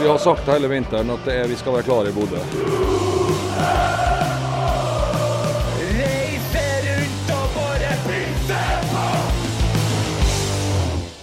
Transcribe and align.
Vi 0.00 0.08
har 0.08 0.18
sagt 0.18 0.46
hele 0.48 0.68
vinteren 0.70 1.10
at 1.12 1.26
er, 1.28 1.42
vi 1.44 1.56
skal 1.60 1.74
være 1.76 1.84
klare 1.84 2.08
i 2.08 2.14
Bodø. 2.16 2.40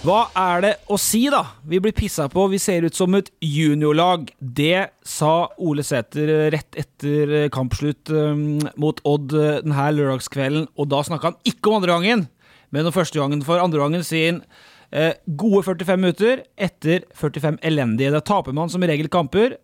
Hva 0.06 0.20
er 0.38 0.62
det 0.62 0.70
å 0.86 0.96
si, 0.96 1.24
da? 1.28 1.42
Vi 1.66 1.82
blir 1.82 1.92
pissa 1.92 2.28
på, 2.30 2.46
vi 2.48 2.62
ser 2.62 2.86
ut 2.86 2.94
som 2.94 3.18
et 3.18 3.32
juniorlag. 3.44 4.30
Det 4.38 4.86
sa 5.02 5.50
Ole 5.58 5.82
Sæter 5.82 6.48
rett 6.54 6.78
etter 6.78 7.50
kampslutt 7.52 8.14
um, 8.14 8.62
mot 8.78 9.02
Odd 9.02 9.34
uh, 9.34 9.58
denne 9.66 9.90
lørdagskvelden, 9.98 10.70
og 10.78 10.88
da 10.94 11.02
snakka 11.04 11.32
han 11.32 11.42
ikke 11.50 11.68
om 11.68 11.80
andre 11.80 11.98
gangen, 11.98 12.26
men 12.70 12.86
om 12.86 12.94
første 12.94 13.18
gangen. 13.18 13.42
For 13.42 13.58
andre 13.58 13.82
gangen 13.82 14.06
sin 14.06 14.40
eh, 14.46 14.64
gode 14.88 15.60
45 15.66 16.00
minutter 16.00 16.42
etter 16.56 17.02
45 17.18 17.58
elendige. 17.66 18.14
Da 18.14 18.22
taper 18.24 18.54
man 18.56 18.70
som 18.72 18.82
regel 18.82 19.10
kamper, 19.12 19.58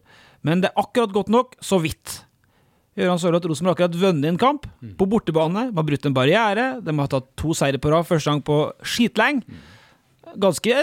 men 0.45 0.61
det 0.61 0.69
er 0.69 0.83
akkurat 0.83 1.15
godt 1.15 1.33
nok, 1.33 1.55
så 1.65 1.79
vidt. 1.81 2.19
Gøran 2.95 3.19
Sørloth 3.19 3.49
Rosenborg 3.51 3.75
har 3.75 3.89
akkurat 3.89 4.03
vunnet 4.03 4.29
en 4.29 4.39
kamp 4.39 4.67
på 4.99 5.07
bortebane. 5.11 5.69
De 5.71 5.79
har 5.81 5.87
brutt 5.87 6.05
en 6.07 6.15
barriere. 6.15 6.67
De 6.85 6.95
har 6.95 7.09
tatt 7.11 7.33
to 7.41 7.55
seire 7.57 7.81
på 7.83 7.91
rad, 7.91 8.07
første 8.07 8.31
gang 8.31 8.43
på 8.47 8.59
skitleng. 8.87 9.43
ganske, 10.39 10.75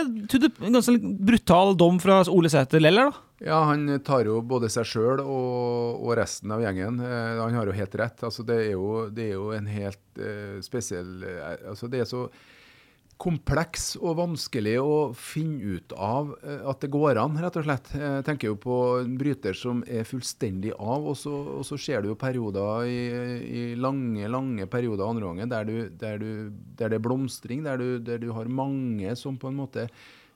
ganske 0.60 0.98
brutal 1.28 1.76
dom 1.78 2.00
fra 2.00 2.22
Ole 2.32 2.52
Sæter 2.52 2.84
Leller, 2.84 3.12
da. 3.12 3.28
Ja, 3.42 3.64
han 3.66 3.88
tar 4.06 4.28
jo 4.28 4.38
både 4.46 4.70
seg 4.70 4.86
sjøl 4.86 5.22
og, 5.24 6.02
og, 6.04 6.12
resten 6.20 6.52
av 6.54 6.62
gjengen. 6.62 7.00
Eh, 7.02 7.40
han 7.40 7.56
har 7.58 7.66
jo 7.66 7.74
helt 7.74 7.96
rett. 7.98 8.22
Altså, 8.28 8.46
det, 8.46 8.60
er 8.68 8.76
jo, 8.76 9.08
det 9.10 9.32
er 9.32 9.34
jo 9.34 9.48
en 9.56 9.70
helt 9.72 10.22
eh, 10.22 10.60
spesiell 10.62 11.24
eh, 11.26 11.56
altså, 11.72 11.90
Det 11.90 12.04
er 12.04 12.10
så 12.10 12.28
kompleks 13.22 13.94
og 14.00 14.18
vanskelig 14.18 14.76
å 14.82 14.96
finne 15.18 15.78
ut 15.78 15.94
av 15.94 16.32
eh, 16.42 16.64
at 16.70 16.82
det 16.82 16.90
går 16.94 17.20
an, 17.22 17.38
rett 17.42 17.60
og 17.60 17.68
slett. 17.68 17.92
Jeg 17.94 18.26
tenker 18.28 18.52
jo 18.52 18.60
på 18.62 18.78
en 19.02 19.18
bryter 19.20 19.58
som 19.58 19.84
er 19.86 20.08
fullstendig 20.08 20.74
av, 20.78 21.12
og 21.12 21.18
så, 21.20 21.34
og 21.60 21.68
så 21.68 21.78
ser 21.82 22.02
du 22.02 22.12
jo 22.12 22.20
perioder 22.20 22.88
i, 22.90 23.02
i, 23.42 23.66
lange 23.82 24.30
lange 24.32 24.66
perioder 24.72 25.06
andre 25.08 25.30
gangen 25.30 25.52
der, 25.52 25.70
der, 26.02 26.26
der, 26.26 26.90
det 26.90 26.98
er 26.98 27.04
blomstring, 27.04 27.64
der 27.68 27.78
du, 27.82 28.00
der 28.02 28.22
du 28.22 28.32
har 28.36 28.50
mange 28.50 29.14
som 29.20 29.38
på 29.40 29.52
en 29.52 29.62
måte 29.62 29.88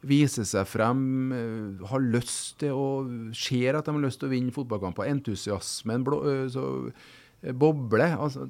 viser 0.06 0.46
seg 0.48 0.68
frem, 0.70 1.02
eh, 1.34 1.86
har 1.90 2.04
lyst 2.04 2.60
til 2.62 2.78
å 2.78 2.88
Ser 3.36 3.78
at 3.78 3.88
de 3.88 3.94
har 3.96 4.04
lyst 4.04 4.22
til 4.22 4.30
å 4.30 4.34
vinne 4.34 4.54
fotballkamper. 4.54 5.10
Entusiasmen 5.10 6.06
blå, 6.06 6.22
eh, 6.30 6.48
så 6.52 6.66
boble. 7.54 8.08
Altså, 8.16 8.48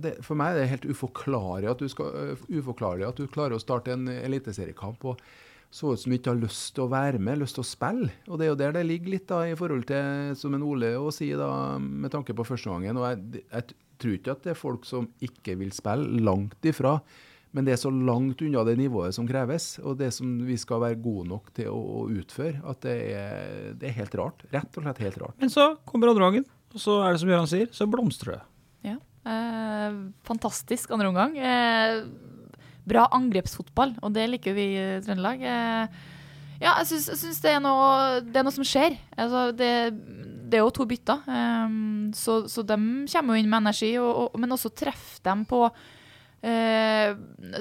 det, 0.00 0.16
for 0.24 0.38
meg 0.38 0.54
er 0.54 0.62
det 0.62 0.72
helt 0.72 0.88
uforklarlig 0.94 1.70
at, 1.70 1.82
du 1.82 1.92
skal, 1.92 2.34
uh, 2.34 2.48
uforklarlig 2.48 3.08
at 3.08 3.20
du 3.20 3.28
klarer 3.30 3.58
å 3.58 3.62
starte 3.62 3.92
en 3.94 4.08
eliteseriekamp 4.08 5.04
og 5.12 5.22
så 5.70 5.92
ut 5.92 6.00
som 6.02 6.10
du 6.10 6.16
ikke 6.16 6.32
har 6.32 6.40
lyst 6.40 6.72
til 6.74 6.84
å 6.84 6.90
være 6.90 7.20
med, 7.22 7.38
lyst 7.38 7.54
til 7.54 7.62
å 7.62 7.68
spille. 7.68 8.10
Og 8.26 8.40
det 8.40 8.46
er 8.46 8.50
jo 8.50 8.58
der 8.58 8.74
det 8.74 8.86
ligger 8.88 9.14
litt 9.14 9.28
da, 9.30 9.44
i 9.46 9.54
forhold 9.58 9.86
til, 9.86 10.32
som 10.38 10.56
en 10.56 10.66
Ole 10.66 10.96
å 10.98 11.12
si, 11.14 11.30
da, 11.38 11.78
med 11.78 12.10
tanke 12.10 12.34
på 12.34 12.46
første 12.48 12.72
gangen. 12.72 12.98
Og 12.98 13.06
jeg, 13.06 13.44
jeg, 13.46 13.78
tror 14.00 14.14
ikke 14.16 14.32
at 14.32 14.46
det 14.46 14.54
er 14.54 14.56
folk 14.56 14.86
som 14.88 15.10
ikke 15.22 15.58
vil 15.60 15.74
spille, 15.76 16.22
langt 16.24 16.66
ifra. 16.66 16.96
Men 17.54 17.66
det 17.66 17.74
er 17.74 17.80
så 17.82 17.90
langt 17.90 18.42
unna 18.46 18.62
det 18.66 18.76
nivået 18.78 19.14
som 19.14 19.26
kreves, 19.28 19.74
og 19.82 19.98
det 20.00 20.12
som 20.14 20.38
vi 20.46 20.56
skal 20.58 20.82
være 20.84 21.00
gode 21.02 21.26
nok 21.30 21.50
til 21.54 21.70
å, 21.70 21.78
å 22.00 22.04
utføre, 22.08 22.62
at 22.70 22.82
det 22.86 22.96
er, 23.10 23.74
det 23.78 23.90
er, 23.90 23.96
helt 23.98 24.16
rart. 24.18 24.44
Rett 24.54 24.78
og 24.78 24.86
slett 24.86 25.02
helt 25.04 25.18
rart. 25.22 25.36
Men 25.42 25.52
så 25.52 25.72
kommer 25.86 26.10
Odd 26.10 26.22
gangen. 26.22 26.46
Og 26.70 26.82
så 26.82 27.00
er 27.02 27.12
det 27.12 27.22
som 27.22 27.30
Gøran 27.32 27.50
sier, 27.50 27.70
så 27.74 27.88
blomstrer 27.90 28.36
det. 28.36 28.42
Ja. 28.92 28.96
Eh, 29.30 29.98
fantastisk 30.26 30.92
andre 30.94 31.10
omgang. 31.10 31.36
Eh, 31.36 32.04
bra 32.90 33.08
angrepsfotball, 33.16 33.96
og 34.00 34.14
det 34.14 34.28
liker 34.30 34.56
vi 34.56 34.66
i 34.78 34.86
Trøndelag. 35.04 35.42
Eh, 35.42 36.00
ja, 36.60 36.74
jeg 36.82 36.90
syns, 36.90 37.10
jeg 37.14 37.22
syns 37.22 37.40
det, 37.42 37.54
er 37.56 37.62
noe, 37.64 38.20
det, 38.24 38.36
er 38.36 38.46
noe, 38.46 38.54
som 38.54 38.66
skjer. 38.66 38.98
Altså, 39.16 39.46
det, 39.56 39.70
det, 40.46 40.58
er 40.58 40.64
jo 40.64 40.74
to 40.76 40.86
bytter, 40.88 41.22
um, 41.26 42.10
så, 42.16 42.42
så, 42.52 42.64
de 42.66 42.76
kommer 43.08 43.34
jo 43.34 43.40
inn 43.40 43.48
med 43.48 43.62
energi, 43.62 43.94
og, 44.02 44.10
og, 44.10 44.36
men 44.42 44.52
også 44.56 44.72
treffer 44.76 45.24
dem 45.30 45.46
på 45.48 45.64
Eh, 46.40 47.10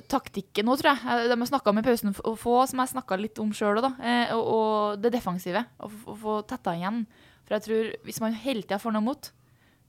taktikken 0.08 0.64
nå, 0.64 0.78
tror 0.80 0.94
jeg. 0.94 1.28
De 1.28 1.36
har 1.36 1.50
snakka 1.50 1.74
i 1.76 1.84
pausen, 1.84 2.14
å 2.24 2.32
få, 2.40 2.62
som 2.70 2.80
jeg 2.80 2.94
snakka 2.94 3.18
litt 3.20 3.42
om 3.44 3.52
sjøl 3.56 3.82
òg, 3.82 3.90
eh, 4.00 4.32
og, 4.36 4.44
og, 4.56 5.02
det 5.04 5.12
defensive. 5.18 5.66
Å 5.84 6.16
få 6.22 6.40
tetta 6.48 6.78
igjen. 6.78 7.04
For 7.50 7.58
jeg 7.58 7.66
tror 7.66 7.92
hvis 8.06 8.22
man 8.22 8.38
hele 8.46 8.62
tida 8.62 8.78
får 8.80 8.94
noe 8.94 9.08
mot, 9.10 9.32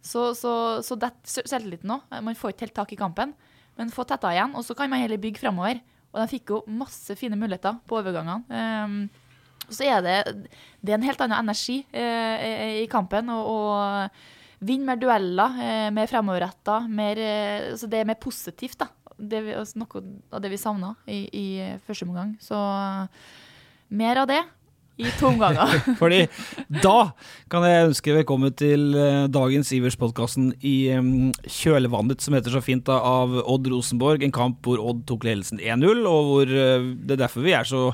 så, 0.01 0.31
så, 0.33 0.53
så 0.81 0.97
detter 0.97 1.45
selvtilliten 1.45 1.93
òg. 1.93 2.07
Man 2.25 2.39
får 2.39 2.55
ikke 2.55 2.67
helt 2.67 2.79
tak 2.81 2.95
i 2.97 2.99
kampen, 2.99 3.35
men 3.77 3.93
få 3.93 4.07
tetta 4.09 4.33
igjen, 4.33 4.57
og 4.57 4.65
så 4.65 4.75
kan 4.77 4.89
man 4.89 5.03
heller 5.05 5.21
bygge 5.21 5.43
framover. 5.43 5.83
Og 6.11 6.23
de 6.23 6.31
fikk 6.33 6.55
jo 6.55 6.63
masse 6.81 7.15
fine 7.21 7.37
muligheter 7.39 7.77
på 7.87 8.01
overgangene. 8.01 8.41
Um, 8.49 9.03
så 9.71 9.87
er 9.87 10.01
det, 10.03 10.17
det 10.81 10.95
er 10.95 10.99
en 10.99 11.07
helt 11.07 11.21
annen 11.23 11.45
energi 11.45 11.83
eh, 11.95 12.81
i 12.81 12.87
kampen. 12.91 13.29
og 13.31 14.11
vinne 14.61 14.91
mer 14.91 14.99
dueller, 15.01 15.61
eh, 15.63 15.91
mer 15.95 16.09
fremoverretta. 16.11 16.83
Eh, 16.85 17.77
så 17.77 17.89
det 17.89 18.01
er 18.01 18.09
mer 18.09 18.19
positivt, 18.21 18.79
da. 18.83 18.91
Det, 19.21 19.43
vi, 19.45 19.55
noe 19.77 20.03
av 20.33 20.41
det 20.41 20.51
vi 20.51 20.59
savna 20.61 20.95
i, 21.07 21.29
i 21.29 21.47
første 21.87 22.09
omgang. 22.09 22.35
Så 22.41 22.57
mer 23.93 24.23
av 24.23 24.29
det 24.31 24.41
i 25.01 25.13
to 25.19 25.31
omganger. 25.33 25.75
Fordi 26.01 26.25
da 26.83 27.13
kan 27.53 27.67
jeg 27.67 27.91
ønske 27.91 28.17
velkommen 28.21 28.55
til 28.57 28.95
eh, 28.99 29.27
dagens 29.33 29.73
Ivers-podkasten 29.77 30.53
i 30.61 30.77
kjølvannet, 31.49 32.23
som 32.23 32.37
heter 32.37 32.55
så 32.55 32.65
fint, 32.65 32.87
da, 32.89 33.01
av 33.01 33.39
Odd 33.43 33.71
Rosenborg. 33.73 34.25
En 34.27 34.35
kamp 34.35 34.65
hvor 34.67 34.83
Odd 34.83 35.07
tok 35.11 35.27
ledelsen 35.29 35.63
1-0, 35.63 36.05
og 36.09 36.33
hvor 36.33 36.53
eh, 36.53 36.91
det 37.01 37.17
er 37.17 37.25
derfor 37.25 37.47
vi 37.47 37.57
er 37.57 37.69
så 37.69 37.89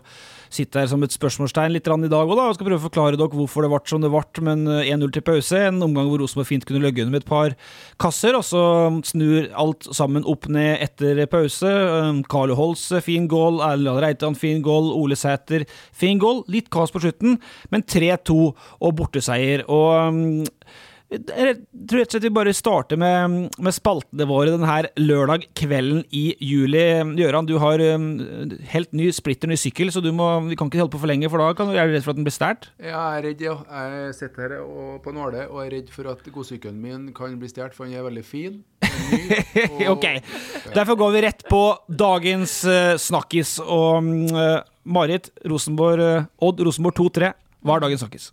sitter 0.53 0.83
her 0.83 0.91
som 0.91 1.03
et 1.05 1.15
spørsmålstegn 1.15 1.75
litt 1.75 1.87
i 1.87 2.11
dag 2.13 2.27
òg, 2.27 2.33
og 2.37 2.55
skal 2.57 2.69
prøve 2.69 2.81
å 2.81 2.87
forklare 2.87 3.19
dere 3.19 3.33
hvorfor 3.33 3.67
det 3.67 3.71
ble 3.73 3.81
som 3.91 4.03
det 4.05 4.13
ble. 4.13 4.45
Men 4.47 4.65
1-0 4.83 5.13
til 5.15 5.25
pause, 5.27 5.61
en 5.69 5.83
omgang 5.85 6.11
hvor 6.11 6.23
Rosenborg 6.23 6.49
fint 6.51 6.67
kunne 6.69 6.83
løgge 6.85 7.05
under 7.05 7.17
med 7.17 7.25
et 7.25 7.31
par 7.31 7.57
kasser, 8.03 8.37
og 8.39 8.45
så 8.47 8.63
snur 9.07 9.51
alt 9.59 9.89
sammen 9.97 10.27
opp 10.29 10.49
ned 10.53 10.83
etter 10.85 11.23
pause. 11.31 11.71
Carlo 12.31 12.57
Holz, 12.59 12.89
fin 13.05 13.29
goal. 13.31 13.61
Erlend 13.65 14.03
Reitan, 14.03 14.39
fin 14.39 14.63
goal. 14.65 14.93
Ole 14.97 15.19
Sæter, 15.19 15.67
fin 15.97 16.21
goal. 16.23 16.45
Litt 16.53 16.71
kaos 16.73 16.95
på 16.95 17.03
slutten, 17.03 17.39
men 17.73 17.87
3-2 17.87 18.37
og 18.37 18.97
borteseier. 18.99 19.67
Og 19.71 20.47
jeg 21.07 21.23
tror 21.87 22.01
rett 22.01 22.09
og 22.09 22.17
slett 22.17 22.25
vi 22.25 22.33
bare 22.35 22.53
starter 22.57 22.99
med, 22.99 23.53
med 23.63 23.75
spaltene 23.75 24.27
våre 24.27 24.57
denne 24.57 24.91
lørdag 24.99 25.45
kvelden 25.55 26.01
i 26.11 26.25
juli. 26.43 26.83
Gøran, 27.21 27.47
du 27.47 27.55
har 27.63 27.83
um, 27.95 28.09
helt 28.73 28.91
ny, 28.97 29.07
splitter 29.15 29.51
ny 29.51 29.59
sykkel, 29.61 29.93
så 29.95 30.03
må, 30.11 30.27
vi 30.49 30.59
kan 30.59 30.67
ikke 30.67 30.83
holde 30.83 30.95
på 30.97 31.03
for 31.05 31.11
lenge, 31.11 31.31
for 31.31 31.43
da 31.43 31.53
kan, 31.55 31.71
er 31.71 31.87
du 31.87 31.95
redd 31.95 32.07
for 32.07 32.15
at 32.15 32.19
den 32.19 32.27
blir 32.27 32.35
stjålet? 32.35 32.71
Jeg 32.83 32.97
er 32.97 33.23
redd, 33.29 33.45
ja. 33.47 33.55
Jeg 33.71 34.17
sitter 34.19 34.57
her 34.57 34.57
og, 34.65 34.97
på 35.05 35.15
nåle 35.15 35.47
og 35.47 35.63
er 35.63 35.77
redd 35.77 35.93
for 35.95 36.11
at 36.11 36.27
godsykkelen 36.27 36.83
min 36.83 37.09
kan 37.15 37.39
bli 37.39 37.53
stjålet, 37.53 37.77
for 37.77 37.87
den 37.87 38.01
er 38.01 38.07
veldig 38.07 38.27
fin. 38.27 38.65
Og, 39.77 39.81
ok, 39.97 40.05
derfor 40.75 40.97
går 40.99 41.13
vi 41.15 41.21
rett 41.25 41.45
på 41.51 41.61
dagens 41.87 42.59
uh, 42.67 42.97
snakkis. 43.01 43.57
Og 43.63 44.11
uh, 44.35 44.59
Marit, 44.83 45.31
Rosenborg, 45.47 46.03
uh, 46.03 46.49
Odd 46.49 46.65
Rosenborg 46.67 46.99
2-3. 46.99 47.31
Hva 47.67 47.79
er 47.79 47.87
dagens 47.87 48.03
snakkis? 48.05 48.31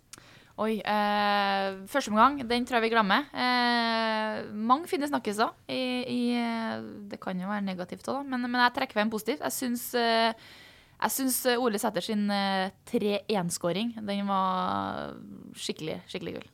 Oi. 0.54 0.78
Eh, 0.78 1.64
første 1.90 2.12
omgang, 2.12 2.36
den 2.46 2.66
tror 2.66 2.78
jeg 2.78 2.86
vi 2.86 2.92
glemmer. 2.92 3.26
Eh, 3.34 4.44
mange 4.54 4.86
fine 4.86 5.08
snakkiser. 5.10 5.50
I, 5.66 5.82
i, 6.06 6.20
det 7.10 7.18
kan 7.22 7.40
jo 7.40 7.50
være 7.50 7.64
negativt 7.66 8.06
òg, 8.12 8.22
men, 8.22 8.46
men, 8.46 8.60
jeg 8.62 8.76
trekker 8.76 9.00
frem 9.00 9.10
positivt. 9.10 9.42
Jeg 9.42 9.56
syns, 9.56 9.88
eh, 9.98 10.30
jeg 11.00 11.14
syns 11.16 11.40
Ole 11.58 11.80
Sæter 11.82 12.06
sin 12.06 12.28
3-1-skåring 12.30 13.96
den 13.98 14.28
var 14.30 15.16
skikkelig, 15.58 15.98
skikkelig 16.06 16.36
gull. 16.38 16.50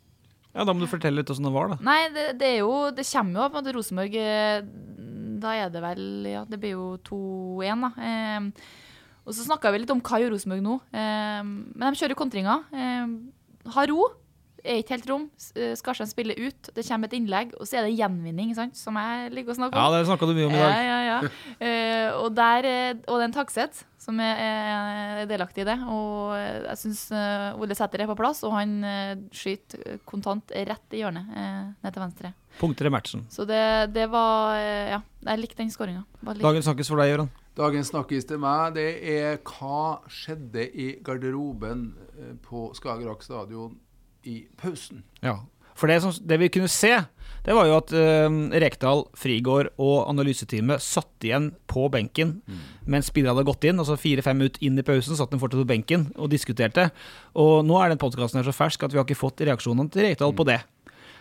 Ja, 0.55 0.65
Da 0.65 0.73
må 0.73 0.83
du 0.83 0.91
fortelle 0.91 1.21
litt 1.21 1.31
hvordan 1.31 1.47
det 1.47 1.55
var, 1.55 1.69
da. 1.71 1.79
Nei, 1.87 2.01
det, 2.15 2.25
det, 2.41 2.55
er 2.57 2.63
jo, 2.65 2.75
det 2.95 3.07
kommer 3.07 3.37
jo 3.37 3.51
på 3.51 3.53
en 3.53 3.61
måte 3.61 3.75
Rosenborg 3.77 4.17
eh, 4.19 4.63
Da 5.45 5.53
er 5.61 5.69
det 5.71 5.83
vel 5.85 6.07
Ja, 6.27 6.47
det 6.49 6.59
blir 6.63 6.75
jo 6.75 6.87
2-1, 7.07 7.85
da. 7.85 7.93
Eh, 8.09 8.65
og 9.29 9.37
så 9.37 9.45
snakka 9.45 9.71
vi 9.71 9.83
litt 9.83 9.93
om 9.93 10.01
hva 10.03 10.19
gjør 10.19 10.33
Rosenborg 10.35 10.65
nå. 10.65 10.79
Eh, 10.97 11.43
men 11.45 11.85
de 11.85 12.01
kjører 12.01 12.19
kontringer. 12.19 12.65
Eh, 12.73 13.13
ha 13.67 13.85
ro. 13.87 14.17
Er 14.65 14.81
ikke 14.81 14.97
helt 14.97 15.09
rom. 15.11 15.27
Eh, 15.57 16.07
spiller 16.11 16.39
ut, 16.41 16.71
det 16.75 16.87
kommer 16.87 17.11
et 17.11 17.17
innlegg, 17.19 17.55
og 17.59 17.69
så 17.69 17.81
er 17.81 17.89
det 17.89 17.99
gjenvinning, 17.99 18.55
sant? 18.57 18.77
som 18.77 18.97
jeg 19.01 19.31
liker 19.35 19.55
å 19.55 19.59
snakke 19.59 19.77
om. 19.77 19.81
Ja, 19.81 19.99
det 19.99 20.09
snakka 20.09 20.29
du 20.29 20.35
mye 20.35 20.49
om 20.49 20.57
i 20.57 20.61
dag. 20.61 20.75
ja, 20.87 20.99
ja. 21.09 21.21
Eh, 21.61 22.09
og, 22.17 22.33
der, 22.35 22.65
eh, 22.65 22.99
og 23.07 23.19
det 23.19 23.25
er 23.25 23.29
en 23.29 23.35
Takseth 23.35 23.85
som 24.01 24.21
er, 24.25 24.39
er 24.41 25.27
delaktig 25.29 25.65
i 25.65 25.69
det. 25.69 25.77
Og 25.93 26.33
eh, 26.37 26.63
jeg 26.71 26.81
syns 26.81 27.03
Ole 27.61 27.77
Sæter 27.77 28.05
er 28.05 28.11
på 28.11 28.17
plass, 28.19 28.43
og 28.49 28.55
han 28.57 28.79
eh, 28.87 29.13
skyter 29.37 30.01
kontant 30.09 30.55
rett 30.55 30.97
i 30.97 31.03
hjørnet 31.03 31.35
eh, 31.37 31.67
ned 31.85 31.93
til 31.95 32.05
venstre. 32.05 32.33
Punkter 32.61 32.89
i 32.89 32.93
matchen. 32.93 33.27
Så 33.31 33.45
det, 33.49 33.61
det 33.95 34.09
var 34.11 34.57
eh, 34.59 34.95
Ja, 34.97 35.03
jeg 35.29 35.43
likte 35.45 35.63
den 35.63 35.71
skåringa. 35.73 36.07
Dagen 36.41 36.65
snakkes 36.65 36.91
for 36.91 37.01
deg, 37.01 37.13
Gøran. 37.15 37.31
Dagens 37.61 37.91
snakkis 37.93 38.25
til 38.29 38.41
meg, 38.41 38.77
det 38.79 38.89
er 39.11 39.41
hva 39.45 40.01
skjedde 40.09 40.65
i 40.71 40.93
garderoben 41.05 41.91
eh, 42.17 42.35
på 42.47 42.71
Skagerrak 42.79 43.25
stadion 43.27 43.77
i 44.29 44.43
pausen. 44.61 45.05
Ja. 45.25 45.39
For 45.79 45.89
det, 45.89 46.01
som, 46.05 46.13
det 46.29 46.37
vi 46.43 46.51
kunne 46.53 46.69
se, 46.69 46.93
det 47.47 47.55
var 47.57 47.69
jo 47.69 47.77
at 47.79 47.93
uh, 47.97 48.27
Rekdal, 48.61 49.07
Frigård 49.17 49.71
og 49.81 50.11
analyseteamet 50.11 50.83
satt 50.85 51.25
igjen 51.25 51.51
på 51.71 51.87
benken 51.93 52.41
mens 52.91 53.09
spillerne 53.09 53.33
hadde 53.33 53.49
gått 53.49 53.65
inn. 53.65 53.81
Altså 53.81 53.97
fire-fem 54.01 54.43
ut 54.45 54.59
inn 54.61 54.77
i 54.77 54.85
pausen, 54.85 55.17
satt 55.17 55.33
de 55.33 55.41
fortsatt 55.41 55.63
på 55.63 55.71
benken 55.71 56.11
og 56.21 56.29
diskuterte. 56.33 56.91
Og 57.39 57.63
nå 57.65 57.79
er 57.81 57.95
den 57.95 58.03
podkasten 58.03 58.45
så 58.45 58.55
fersk 58.57 58.85
at 58.85 58.93
vi 58.93 59.01
har 59.01 59.09
ikke 59.09 59.23
fått 59.23 59.41
reaksjonene 59.47 59.93
til 59.95 60.05
Rekdal 60.05 60.37
på 60.37 60.47
det. 60.51 60.61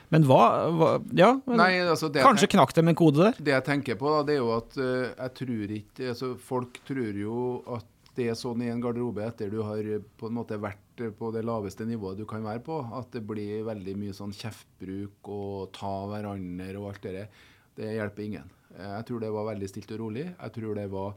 Men 0.09 0.25
hva, 0.25 0.43
hva 0.73 0.89
Ja, 1.13 1.35
Nei, 1.45 1.75
altså 1.85 2.09
det 2.09 2.23
kanskje 2.25 2.49
knakk 2.55 2.73
dem 2.75 2.89
en 2.89 2.97
kode 2.97 3.21
der? 3.21 3.37
Det 3.37 3.53
jeg 3.53 3.65
tenker 3.67 3.99
på, 3.99 4.09
da, 4.09 4.25
det 4.25 4.35
er 4.35 4.41
jo 4.41 4.51
at 4.57 4.77
uh, 4.81 5.05
jeg 5.13 5.35
tror 5.37 5.73
ikke 5.77 6.11
altså 6.15 6.31
Folk 6.49 6.81
tror 6.87 7.23
jo 7.23 7.43
at 7.77 7.87
det 8.17 8.31
er 8.31 8.35
sånn 8.35 8.65
i 8.65 8.71
en 8.73 8.81
garderobe 8.83 9.23
etter 9.23 9.51
du 9.53 9.61
har 9.63 9.79
eh, 9.85 10.01
på 10.19 10.27
en 10.27 10.35
måte 10.35 10.57
vært 10.59 10.81
på 11.17 11.31
det 11.35 11.45
laveste 11.47 11.87
nivået 11.87 12.19
du 12.19 12.25
kan 12.29 12.43
være 12.45 12.61
på, 12.65 12.79
at 12.97 13.11
det 13.15 13.23
blir 13.27 13.65
veldig 13.67 13.95
mye 13.99 14.15
sånn 14.15 14.35
kjeftbruk 14.35 15.29
og 15.33 15.71
ta 15.75 15.93
hverandre 16.11 16.77
og 16.79 16.91
alt 16.91 17.07
det. 17.07 17.25
Det 17.79 17.91
hjelper 17.95 18.25
ingen. 18.25 18.55
Jeg 18.75 19.05
tror 19.07 19.23
det 19.23 19.33
var 19.33 19.47
veldig 19.49 19.69
stilt 19.71 19.93
og 19.95 20.01
rolig. 20.03 20.25
Jeg 20.29 20.55
tror 20.55 20.77
det 20.77 20.87
var 20.91 21.15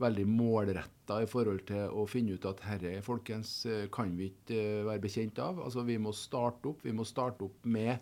veldig 0.00 0.24
målretta 0.28 1.20
i 1.22 1.28
forhold 1.28 1.64
til 1.68 1.92
å 1.92 2.06
finne 2.08 2.36
ut 2.36 2.46
at 2.48 2.62
herre, 2.64 2.94
folkens, 3.04 3.52
kan 3.92 4.14
vi 4.16 4.30
ikke 4.30 4.56
eh, 4.56 4.86
være 4.88 5.04
bekjent 5.04 5.40
av. 5.44 5.60
Altså, 5.64 5.84
vi 5.86 5.98
må 6.00 6.14
starte 6.16 6.72
opp. 6.72 6.84
Vi 6.86 6.94
må 6.96 7.04
starte 7.08 7.46
opp 7.46 7.68
med 7.68 7.98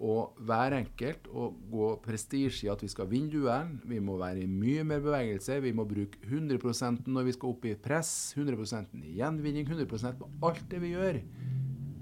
og 0.00 0.38
hver 0.48 0.74
enkelt 0.78 1.26
og 1.28 1.58
gå 1.68 1.90
prestisje 2.00 2.64
i 2.64 2.70
at 2.72 2.80
vi 2.80 2.88
skal 2.88 3.08
vinne 3.10 3.28
duellen. 3.32 3.76
Vi 3.84 3.98
må 4.00 4.16
være 4.20 4.46
i 4.46 4.48
mye 4.48 4.84
mer 4.88 5.02
bevegelse. 5.04 5.58
Vi 5.60 5.74
må 5.76 5.84
bruke 5.88 6.22
100% 6.24 7.04
når 7.10 7.26
vi 7.28 7.34
skal 7.36 7.52
opp 7.52 7.66
i 7.68 7.74
press, 7.76 8.32
100% 8.38 8.96
i 8.96 9.18
gjenvinning, 9.18 9.68
100% 9.68 10.16
på 10.22 10.30
alt 10.48 10.64
det 10.72 10.80
vi 10.80 10.94
gjør. 10.94 11.20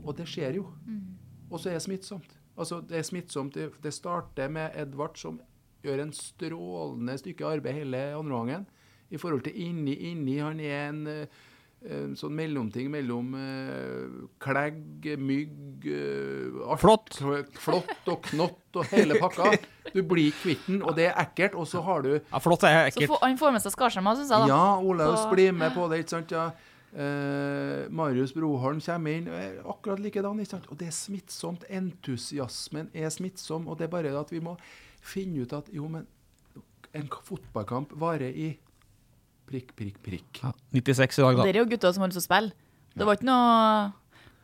Og 0.05 0.15
det 0.17 0.29
skjer 0.31 0.61
jo. 0.61 0.69
Og 1.50 1.59
så 1.59 1.73
er 1.73 1.79
det 1.79 1.87
smittsomt. 1.89 2.39
Altså, 2.59 2.81
det 2.87 3.00
er 3.00 3.06
smittsomt. 3.06 3.55
Det, 3.55 3.73
det 3.83 3.95
starter 3.95 4.50
med 4.53 4.79
Edvard, 4.79 5.19
som 5.19 5.41
gjør 5.83 6.05
en 6.05 6.15
strålende 6.15 7.19
stykke 7.19 7.47
arbeid 7.47 7.81
hele 7.83 8.03
andre 8.15 8.43
gangen. 8.43 8.67
I 9.11 9.19
forhold 9.19 9.43
til 9.47 9.59
inni, 9.59 9.95
inni. 10.12 10.39
Han 10.39 10.61
er 10.61 10.89
en 10.93 11.06
eh, 11.11 11.39
en 11.86 12.16
sånn 12.19 12.34
mellomting 12.34 12.88
mellom 12.90 13.34
eh, 13.38 14.08
klegg, 14.42 15.06
mygg 15.22 15.86
eh, 15.86 16.56
alt. 16.66 16.80
Flått. 16.82 17.20
Flått 17.62 18.08
og 18.10 18.22
knott 18.32 18.80
og 18.82 18.88
hele 18.94 19.19
pakka. 19.22 19.52
Du 19.88 20.02
blir 20.04 20.34
kvitt 20.36 20.66
den, 20.66 20.82
og 20.84 20.96
det 20.98 21.06
er 21.08 21.14
ekkelt. 21.22 21.54
Og 21.56 21.64
så 21.70 21.80
har 21.80 22.02
du 22.04 22.10
Ja, 22.19 22.38
Flott 22.44 22.64
er 22.69 22.90
Så 22.90 22.98
ekkelt. 22.98 23.08
får- 23.14 23.22
han 23.22 23.38
får 23.40 23.52
med 23.54 23.62
seg 23.64 23.72
Skarsheim 23.72 24.04
òg, 24.10 24.19
syns 24.19 24.28
jeg. 24.34 24.42
da. 24.42 24.46
Ja, 24.50 24.64
Olaus 24.84 25.22
Så- 25.22 25.30
blir 25.32 25.52
med 25.56 25.72
på 25.72 25.86
det, 25.88 26.02
ikke 26.04 26.10
sant? 26.16 26.30
ja. 26.34 26.50
Eh, 26.92 27.86
Marius 27.90 28.32
Broholm 28.34 28.80
kommer 28.80 29.10
inn, 29.16 29.28
er 29.28 29.58
akkurat 29.64 30.00
likedan. 30.00 30.38
ikke 30.40 30.50
sant? 30.56 30.66
Og 30.70 30.76
det 30.78 30.88
er 30.88 30.96
smittsomt. 30.98 31.64
Entusiasmen 31.70 32.90
er 32.94 33.08
smittsom. 33.08 33.69
Og 33.69 33.78
det 33.78 33.84
er 33.88 33.92
bare 33.96 34.12
at 34.20 34.30
vi 34.32 34.40
må 34.40 34.56
finne 35.00 35.42
ut 35.46 35.52
at 35.56 35.69
jo, 35.72 35.88
men 35.88 36.06
en 36.94 37.08
fotballkamp 37.08 37.92
varer 38.00 38.32
i 38.34 38.58
prikk, 39.49 39.73
prikk, 39.79 39.97
prikk. 40.05 40.43
Ja, 40.45 40.53
96 40.77 41.19
i 41.19 41.25
dag, 41.25 41.39
da. 41.41 41.47
Det 41.49 41.55
er 41.56 41.62
jo 41.62 41.71
gutter 41.71 41.95
som 41.97 42.05
har 42.05 42.12
lyst 42.12 42.21
til 42.21 42.27
å 42.27 42.29
spille. 42.29 42.53
Det 42.99 43.06
var 43.09 43.19
ikke 43.19 43.29
noe 43.29 43.49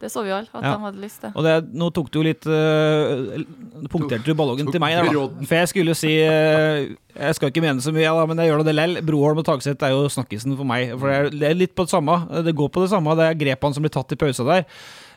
Det 0.05 0.11
så 0.13 0.21
vi 0.25 0.29
jo 0.29 0.35
alle, 0.37 0.51
at 0.53 0.65
Ja. 0.65 0.73
de 0.75 0.83
hadde 0.85 1.01
lyst 1.01 1.21
til. 1.23 1.31
Og 1.39 1.45
det, 1.47 1.53
nå 1.81 1.87
tok 1.95 2.11
du 2.13 2.19
jo 2.19 2.25
litt 2.27 2.45
uh, 2.51 3.45
Punkterte 3.89 4.27
du 4.27 4.35
ballongen 4.37 4.69
til 4.69 4.83
meg 4.83 4.97
der, 4.99 5.07
da. 5.15 5.47
For 5.47 5.55
jeg 5.63 5.71
skulle 5.71 5.95
si 5.97 6.11
uh, 6.21 6.83
Jeg 7.15 7.37
skal 7.39 7.49
ikke 7.53 7.63
mene 7.65 7.81
så 7.81 7.93
mye, 7.95 8.11
da, 8.11 8.27
men 8.29 8.43
jeg 8.43 8.51
gjør 8.51 8.61
nå 8.61 8.67
det 8.67 8.75
lell. 8.75 8.99
Broholm 9.07 9.41
og 9.41 9.47
Tagseth 9.49 9.87
er 9.87 9.95
jo 9.95 10.11
snakkisen 10.13 10.57
for 10.59 10.69
meg. 10.69 10.93
For 10.99 11.09
det 11.09 11.15
er, 11.17 11.31
det 11.31 11.49
er 11.49 11.57
litt 11.63 11.75
på 11.79 11.87
det 11.87 11.95
samme. 11.95 12.19
Det 12.45 12.57
går 12.59 12.69
på 12.75 12.85
det 12.85 12.91
samme. 12.93 13.15
Det 13.17 13.31
er 13.31 13.41
grepene 13.47 13.79
som 13.79 13.87
blir 13.87 13.95
tatt 13.95 14.13
i 14.13 14.21
pausa 14.21 14.45
der. 14.51 14.67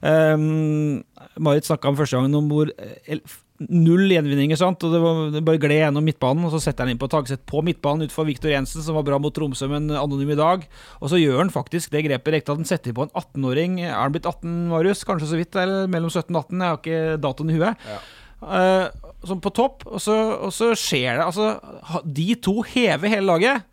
Um, 0.05 1.01
Marit 1.41 1.65
snakka 1.67 1.89
om 1.89 1.97
første 1.97 2.19
gangen 2.19 2.37
om 2.37 2.47
hvor 2.53 2.69
eh, 2.77 3.17
null 3.65 4.11
gjenvinninger, 4.11 4.59
sant. 4.59 4.83
Og 4.85 4.93
det, 4.93 4.99
var, 5.01 5.39
bare 5.45 5.61
gled 5.61 5.79
gjennom 5.79 6.05
midtbanen, 6.05 6.45
og 6.47 6.53
så 6.53 6.61
setter 6.63 6.85
han 6.85 6.93
inn 6.93 7.01
på 7.01 7.09
Tagseth 7.11 7.45
på 7.49 7.63
midtbanen 7.65 8.05
utenfor 8.05 8.27
Viktor 8.29 8.53
Jensen, 8.53 8.83
som 8.85 8.97
var 8.99 9.07
bra 9.07 9.19
mot 9.21 9.33
Tromsø, 9.33 9.69
men 9.71 9.89
anonym 9.93 10.35
i 10.35 10.39
dag. 10.39 10.67
Og 11.01 11.11
så 11.13 11.21
gjør 11.21 11.41
han 11.41 11.53
faktisk 11.53 11.93
det 11.93 12.05
grepet 12.07 12.37
Rekdal. 12.37 12.59
Han 12.61 12.69
setter 12.69 12.95
på 12.97 13.07
en 13.07 13.13
18-åring. 13.13 13.79
Er 13.85 13.97
han 13.97 14.13
blitt 14.15 14.29
18, 14.29 14.53
Marius? 14.71 15.05
Kanskje 15.07 15.31
så 15.31 15.41
vidt? 15.41 15.57
Eller 15.57 15.89
mellom 15.91 16.13
17 16.13 16.29
og 16.31 16.43
18? 16.43 16.61
Jeg 16.61 16.69
har 16.69 16.81
ikke 16.81 17.21
datoen 17.25 17.53
i 17.53 17.57
huet. 17.57 17.87
Eh, 18.37 18.85
som 19.25 19.41
på 19.41 19.53
topp, 19.57 19.87
og 19.89 20.01
så, 20.03 20.15
og 20.45 20.51
så 20.53 20.69
skjer 20.77 21.17
det 21.17 21.25
Altså, 21.25 21.55
de 22.05 22.27
to 22.37 22.59
hever 22.61 23.15
hele 23.15 23.25
laget. 23.31 23.65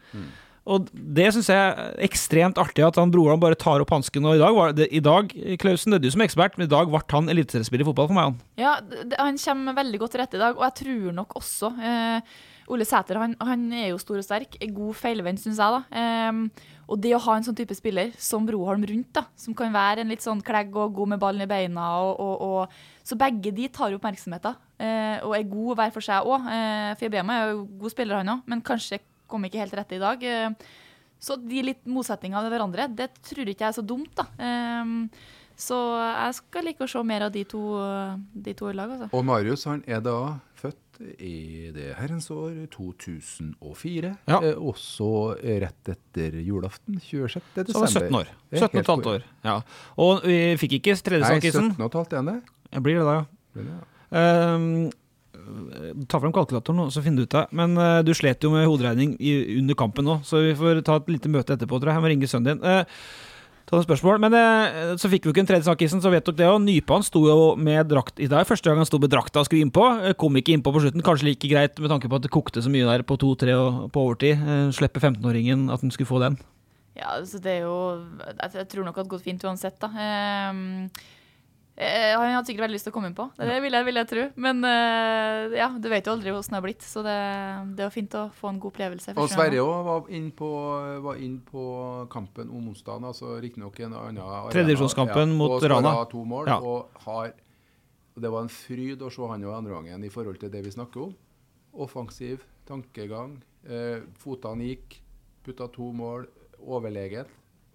Og 0.65 0.89
det 0.93 1.27
syns 1.35 1.51
jeg 1.53 1.61
er 1.61 1.93
ekstremt 2.07 2.59
artig 2.61 2.87
at 2.87 2.97
han 2.97 3.13
broren 3.13 3.41
bare 3.43 3.59
tar 3.61 3.83
opp 3.85 3.93
hansken. 3.93 4.25
Og 4.31 4.39
i 4.39 4.41
dag, 4.41 4.61
det, 4.79 4.89
i 4.97 5.03
dag 5.05 5.29
Klausen, 5.61 5.93
det 5.93 6.01
er 6.01 6.07
du 6.07 6.15
som 6.15 6.25
er 6.25 6.31
ekspert, 6.31 6.57
men 6.57 6.69
i 6.69 6.73
dag 6.73 6.89
ble 6.89 7.03
han 7.13 7.29
eliteseriespiller 7.33 7.85
i 7.85 7.89
fotball 7.91 8.09
for 8.09 8.17
meg. 8.17 8.33
Han. 8.33 8.41
Ja, 8.61 8.79
det, 8.81 9.19
han 9.21 9.41
kommer 9.41 9.77
veldig 9.77 10.01
godt 10.01 10.17
til 10.17 10.25
rette 10.25 10.41
i 10.41 10.43
dag, 10.43 10.57
og 10.57 10.65
jeg 10.65 10.77
tror 10.81 11.19
nok 11.21 11.37
også 11.41 11.71
eh, 11.85 12.35
Ole 12.73 12.87
Sæter 12.89 13.21
han, 13.21 13.37
han 13.45 13.67
er 13.77 13.91
jo 13.91 14.01
stor 14.01 14.23
og 14.23 14.25
sterk. 14.25 14.57
er 14.57 14.73
God 14.73 14.97
feilvenn, 14.97 15.41
syns 15.41 15.61
jeg. 15.61 15.77
da. 15.77 16.01
Eh, 16.01 16.73
og 16.89 17.01
det 17.01 17.15
å 17.17 17.23
ha 17.27 17.37
en 17.37 17.45
sånn 17.45 17.57
type 17.57 17.77
spiller 17.77 18.13
som 18.21 18.49
Broholm 18.49 18.85
rundt, 18.89 19.13
da, 19.17 19.27
som 19.41 19.57
kan 19.57 19.73
være 19.73 20.05
en 20.05 20.13
litt 20.13 20.25
sånn 20.25 20.43
klegg 20.45 20.73
og 20.77 20.97
god 20.97 21.15
med 21.15 21.21
ballen 21.21 21.45
i 21.45 21.49
beina 21.49 21.95
og, 22.05 22.21
og, 22.21 22.45
og 22.45 23.05
Så 23.05 23.17
begge 23.21 23.53
de 23.53 23.69
tar 23.69 23.93
oppmerksomheten, 23.93 24.57
eh, 24.81 25.17
og 25.21 25.37
er 25.37 25.49
gode 25.49 25.77
hver 25.77 25.93
for 25.93 26.05
seg 26.05 26.25
òg. 26.25 26.49
Eh, 26.57 26.93
Fiabema 27.01 27.37
er 27.37 27.51
jo 27.53 27.67
god 27.85 27.93
spiller, 27.93 28.21
han 28.23 28.39
òg, 28.39 28.47
men 28.49 28.65
kanskje 28.65 29.03
kom 29.35 29.47
ikke 29.51 29.63
helt 29.65 29.77
rett 29.83 29.95
i 29.99 30.03
dag. 30.03 30.27
Eh, 30.31 30.75
så 31.25 31.39
de 31.41 31.63
litt 31.65 31.85
motsetninger 31.89 32.37
av 32.37 32.51
hverandre, 32.53 32.89
det 32.93 33.09
tror 33.25 33.49
ikke 33.49 33.65
jeg 33.65 33.73
er 33.73 33.79
så 33.79 33.85
dumt, 33.87 34.13
da. 34.19 34.27
Ehm, 34.45 35.07
så 35.57 35.79
jeg 36.03 36.35
skal 36.41 36.67
like 36.67 36.85
å 36.85 36.91
se 36.91 37.01
mer 37.07 37.29
av 37.29 37.31
de 37.35 37.45
to, 37.49 37.63
de 38.35 38.55
to 38.59 38.69
i 38.69 38.75
lag, 38.77 38.91
altså. 38.97 39.09
Og 39.15 39.25
Marius 39.25 39.65
han 39.71 39.85
er 39.87 40.03
da 40.05 40.17
født 40.61 41.01
i 41.23 41.71
det 41.75 41.93
herrens 41.99 42.29
år 42.35 42.67
2004. 42.75 44.11
Ja. 44.29 44.41
Eh, 44.41 44.59
også 44.59 45.09
rett 45.65 45.93
etter 45.95 46.37
julaften, 46.45 46.99
26. 47.01 47.41
desember. 47.55 47.73
Så 47.73 47.79
han 47.79 47.87
var 47.87 47.95
17 48.03 48.19
år. 48.21 48.35
Er 48.51 48.67
17 48.67 48.69
og 48.75 48.83
et 48.83 48.93
halvt 48.93 49.11
år. 49.15 49.25
Ja. 49.47 49.57
Og 50.05 50.29
vi 50.29 50.39
fikk 50.61 50.79
ikke 50.81 50.99
Nei, 51.15 51.39
17 51.41 51.73
og 51.79 51.89
et 51.89 51.99
halvt 52.01 52.19
er 52.19 52.29
det. 52.29 52.37
Jeg 52.75 52.85
blir 52.85 53.01
det 53.01 53.09
da, 53.09 53.17
ja. 53.23 53.25
Blir 53.55 53.71
det, 53.71 53.79
ja. 53.79 53.89
Ehm, 54.21 54.77
ta 56.09 56.21
frem 56.23 56.33
kalkulatoren 56.35 56.91
så 56.93 57.03
finner 57.05 57.25
du 57.25 57.29
ut 57.29 57.37
det. 57.37 57.45
Men 57.57 57.77
uh, 57.79 58.01
du 58.07 58.13
slet 58.17 58.43
jo 58.45 58.53
med 58.55 58.67
hoderegning 58.69 59.15
i, 59.19 59.59
under 59.59 59.79
kampen 59.79 60.07
nå, 60.09 60.21
så 60.27 60.43
vi 60.45 60.57
får 60.59 60.83
ta 60.87 60.99
et 61.01 61.15
lite 61.17 61.31
møte 61.33 61.57
etterpå, 61.57 61.79
tror 61.79 61.93
jeg. 61.93 61.99
Jeg 61.99 62.05
må 62.05 62.13
ringe 62.13 62.31
sønnen 62.31 62.55
din. 62.55 62.65
Uh, 62.65 63.31
ta 63.65 63.77
noen 63.77 63.87
spørsmål. 63.87 64.21
Men 64.21 64.37
eh, 64.37 64.95
så 65.01 65.09
fikk 65.09 65.25
vi 65.25 65.31
jo 65.31 65.35
ikke 65.35 65.45
en 65.45 65.49
tredje 65.49 65.69
snakkisen, 65.69 66.03
så 66.05 66.13
vet 66.13 66.27
dere 66.29 66.37
det 66.37 66.49
òg. 66.51 66.59
Nypan 66.65 67.07
sto 67.07 67.23
jo 67.29 67.39
med 67.57 67.89
drakt 67.89 68.21
i 68.21 68.29
dag. 68.31 68.45
Første 68.49 68.69
gang 68.69 68.83
han 68.83 68.89
sto 68.89 69.01
med 69.01 69.13
drakta 69.13 69.41
og 69.41 69.49
skulle 69.49 69.65
innpå. 69.65 69.87
Kom 70.21 70.37
ikke 70.37 70.53
innpå 70.57 70.73
på 70.75 70.85
slutten. 70.85 71.05
Kanskje 71.07 71.31
like 71.31 71.49
greit 71.49 71.81
med 71.81 71.93
tanke 71.93 72.11
på 72.13 72.21
at 72.21 72.27
det 72.27 72.33
kokte 72.35 72.65
så 72.65 72.73
mye 72.73 72.85
der 72.91 73.07
på 73.09 73.17
to-tre 73.21 73.57
og 73.57 73.87
på 73.95 74.05
overtid. 74.05 74.45
Slippe 74.77 75.01
15-åringen 75.01 75.71
at 75.73 75.81
han 75.81 75.95
skulle 75.95 76.13
få 76.13 76.21
den. 76.27 76.37
Ja, 76.95 77.17
altså 77.17 77.41
det 77.43 77.57
er 77.57 77.65
jo 77.65 77.79
jeg 78.37 78.69
tror 78.71 78.85
nok 78.85 78.95
det 78.95 79.03
hadde 79.03 79.15
gått 79.17 79.25
fint 79.25 79.49
uansett, 79.49 79.81
da. 79.83 79.89
Eh, 81.75 82.13
han 82.15 82.31
hadde 82.31 82.47
sikkert 82.47 82.69
veldig 82.69 82.77
lyst 82.77 82.87
til 82.87 82.93
å 82.93 82.95
komme 82.95 83.09
inn 83.11 83.17
på, 83.19 83.25
det, 83.35 83.49
det 83.51 83.55
vil, 83.65 83.75
jeg, 83.75 83.85
vil 83.89 83.99
jeg 83.99 84.09
tro. 84.13 84.25
Men 84.45 84.61
eh, 84.69 85.57
ja, 85.59 85.67
du 85.75 85.89
vet 85.91 86.07
jo 86.07 86.13
aldri 86.15 86.31
hvordan 86.31 86.53
det 86.55 86.59
har 86.61 86.67
blitt, 86.69 86.85
så 86.87 87.03
det, 87.03 87.15
det 87.75 87.87
er 87.87 87.95
fint 87.95 88.15
å 88.15 88.29
få 88.39 88.53
en 88.53 88.61
god 88.63 88.71
opplevelse. 88.71 89.15
Og 89.19 89.31
Sverre 89.33 89.65
òg 89.65 89.81
var 89.89 90.13
inn 90.15 90.29
på, 90.39 90.51
var 91.03 91.19
inn 91.19 91.41
på 91.49 91.65
kampen 92.15 92.53
om 92.55 92.69
onsdagen, 92.71 93.09
altså 93.11 93.41
riktignok 93.43 93.81
en 93.83 93.91
annen 93.91 94.23
arena. 94.23 94.29
ja, 95.33 95.41
mot 95.41 95.57
og 95.59 95.67
Rana. 95.73 95.97
to 96.13 96.23
mål, 96.25 96.53
Ja. 96.53 96.61
og 96.63 97.03
har 97.09 97.33
og 98.15 98.23
Det 98.23 98.31
var 98.31 98.43
en 98.43 98.49
fryd 98.49 99.01
å 99.03 99.11
se 99.11 99.27
han 99.27 99.43
jo 99.43 99.51
andre 99.51 99.75
gangen 99.75 100.05
i 100.05 100.09
forhold 100.09 100.39
til 100.39 100.51
det 100.51 100.63
vi 100.63 100.71
snakker 100.71 101.03
om. 101.03 101.15
Offensiv, 101.75 102.45
tankegang. 102.65 103.43
Eh, 103.67 104.07
fotene 104.23 104.69
gikk, 104.69 105.01
putta 105.43 105.67
to 105.73 105.91
mål, 105.93 106.29
overlegen. 106.63 107.27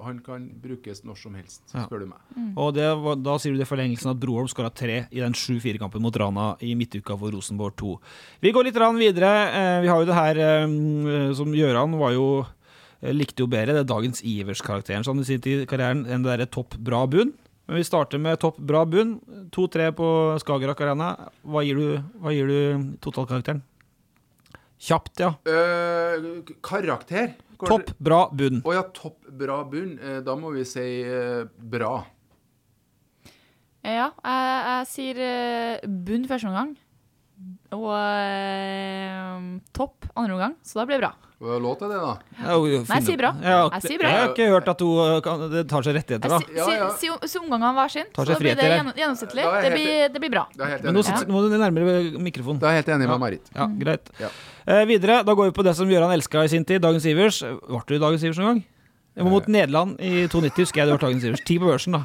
Han 0.05 0.19
kan 0.23 0.47
brukes 0.61 1.03
når 1.03 1.17
som 1.19 1.35
helst, 1.35 1.61
Ja. 1.73 1.85
spør 1.85 1.99
du 1.99 2.05
meg. 2.07 2.19
Og 2.55 2.73
det 2.73 2.87
var, 3.03 3.15
da 3.15 3.37
sier 3.37 3.53
du 3.53 3.59
det 3.59 3.67
i 3.67 3.69
forlengelsen 3.69 4.11
at 4.11 4.19
Broholm 4.19 4.47
skåra 4.47 4.73
tre 4.73 5.07
i 5.11 5.19
den 5.19 5.33
7-4-kampen 5.33 6.01
mot 6.01 6.15
Rana 6.15 6.55
i 6.61 6.73
midtuka 6.75 7.17
for 7.17 7.31
Rosenborg 7.31 7.75
2. 7.75 7.99
Vi 8.41 8.51
går 8.51 8.63
litt 8.63 8.75
videre. 8.75 9.31
Eh, 9.51 9.81
vi 9.81 9.87
har 9.87 9.99
jo 9.99 10.05
det 10.05 10.15
her 10.15 10.37
eh, 10.37 11.33
som 11.33 11.51
Gjøran 11.53 11.97
var 11.99 12.13
jo 12.13 12.45
eh, 13.01 13.13
likte 13.13 13.43
jo 13.43 13.47
bedre, 13.47 13.73
det 13.73 13.83
er 13.83 13.93
dagens 13.95 14.21
Ivers-karakteren 14.23 15.03
som 15.03 15.17
du 15.17 15.23
sier 15.23 15.39
til 15.39 15.63
i 15.63 15.65
karrieren, 15.65 16.05
enn 16.05 16.23
det 16.23 16.31
derre 16.31 16.49
topp 16.49 16.77
bra 16.77 17.05
bunn. 17.05 17.33
Men 17.69 17.77
vi 17.77 17.83
starter 17.85 18.17
med 18.17 18.39
topp, 18.41 18.57
bra 18.57 18.81
bunn. 18.85 19.19
2-3 19.53 19.91
på 19.93 20.07
Skagerrak 20.41 20.79
Arena. 20.81 21.11
Hva 21.45 21.61
gir 21.61 21.77
du, 21.77 21.99
hva 22.17 22.33
gir 22.33 22.49
du 22.49 22.95
totalkarakteren? 23.03 23.61
Kjapt, 24.79 25.19
ja. 25.19 25.35
Uh, 25.45 26.41
karakter? 26.63 27.35
Topp, 27.59 27.91
bra, 27.99 28.21
bunn. 28.31 28.61
Å 28.63 28.75
ja, 28.77 28.85
topp, 28.95 29.25
bra 29.35 29.59
bunn. 29.67 29.97
Eh, 29.99 30.19
da 30.23 30.35
må 30.39 30.53
vi 30.55 30.63
si 30.67 30.85
eh, 31.03 31.43
bra. 31.59 31.97
Ja, 33.83 34.09
jeg, 34.23 34.45
jeg 34.69 34.87
sier 34.93 35.19
eh, 35.25 35.89
bunn 36.07 36.27
første 36.29 36.47
omgang. 36.51 36.75
Og 37.75 37.91
eh, 37.95 39.49
topp 39.75 40.07
andre 40.15 40.37
omgang, 40.37 40.55
så 40.63 40.81
da 40.81 40.87
blir 40.87 40.99
det 40.99 41.07
bra. 41.07 41.13
Låt 41.39 41.79
er 41.85 41.87
det, 41.87 41.97
da? 42.03 42.13
Ja, 42.35 42.55
jo, 42.59 42.65
Nei, 42.83 42.95
jeg 42.99 43.03
sier 43.07 43.19
bra. 43.21 43.29
Ja, 43.39 43.59
Jeg 43.71 43.83
sier 43.85 43.99
bra. 44.01 44.09
Jeg 44.11 44.19
har 44.19 44.31
ikke 44.33 44.47
hørt 44.51 44.65
at 44.67 44.81
hun 44.83 44.97
uh, 44.99 45.19
kan, 45.23 45.43
det 45.53 45.61
tar 45.71 45.85
seg 45.87 45.95
rettigheter, 45.95 46.33
da. 46.33 46.39
Si, 46.43 46.57
Ja, 46.57 46.65
ja. 46.75 46.87
si, 46.99 47.07
si, 47.07 47.29
si 47.31 47.39
omgangene 47.39 47.69
hver 47.77 47.93
sin, 47.93 48.09
så 48.11 48.35
blir 48.41 48.57
det 48.59 48.67
gjennomsnittlig. 48.99 49.45
Det 49.63 49.69
blir, 49.71 49.93
det 50.11 50.19
blir 50.25 50.33
bra. 50.33 50.43
Men 50.59 50.97
nå 50.97 51.03
sitter 51.07 51.31
nå 51.31 51.39
er 51.45 51.53
du 51.53 51.55
nærmere 51.61 51.93
mikrofonen. 52.19 52.59
da 52.59 52.73
er 52.73 52.79
jeg 52.81 52.83
helt 52.83 52.91
enig 52.97 53.07
med 53.13 53.23
Marit. 53.23 53.47
Ja, 53.55 53.69
greit. 53.85 54.11
Ja. 54.19 54.33
Eh, 54.67 54.83
videre, 54.91 55.21
da 55.23 55.33
går 55.39 55.47
vi 55.47 55.55
på 55.55 55.63
det 55.63 55.77
som 55.79 55.87
Gøran 55.87 56.11
elska 56.17 56.43
i 56.43 56.51
sin 56.51 56.67
tid, 56.67 56.83
Dagens 56.83 57.07
Ivers. 57.07 57.39
Ble 57.47 57.81
du 57.87 57.95
i 57.95 58.03
Dagens 58.03 58.27
Ivers 58.27 58.37
noen 58.43 58.59
gang? 58.59 59.29
Mot 59.31 59.47
Nederland 59.51 59.95
i 60.03 60.27
290, 60.27 60.59
husker 60.67 60.83
jeg 60.83 60.91
det 60.91 60.97
var 60.99 61.05
Dagens 61.07 61.23
Ivers. 61.31 61.41
Ti 61.47 61.55
på 61.59 61.71
børsen, 61.71 61.95
da. 61.95 62.03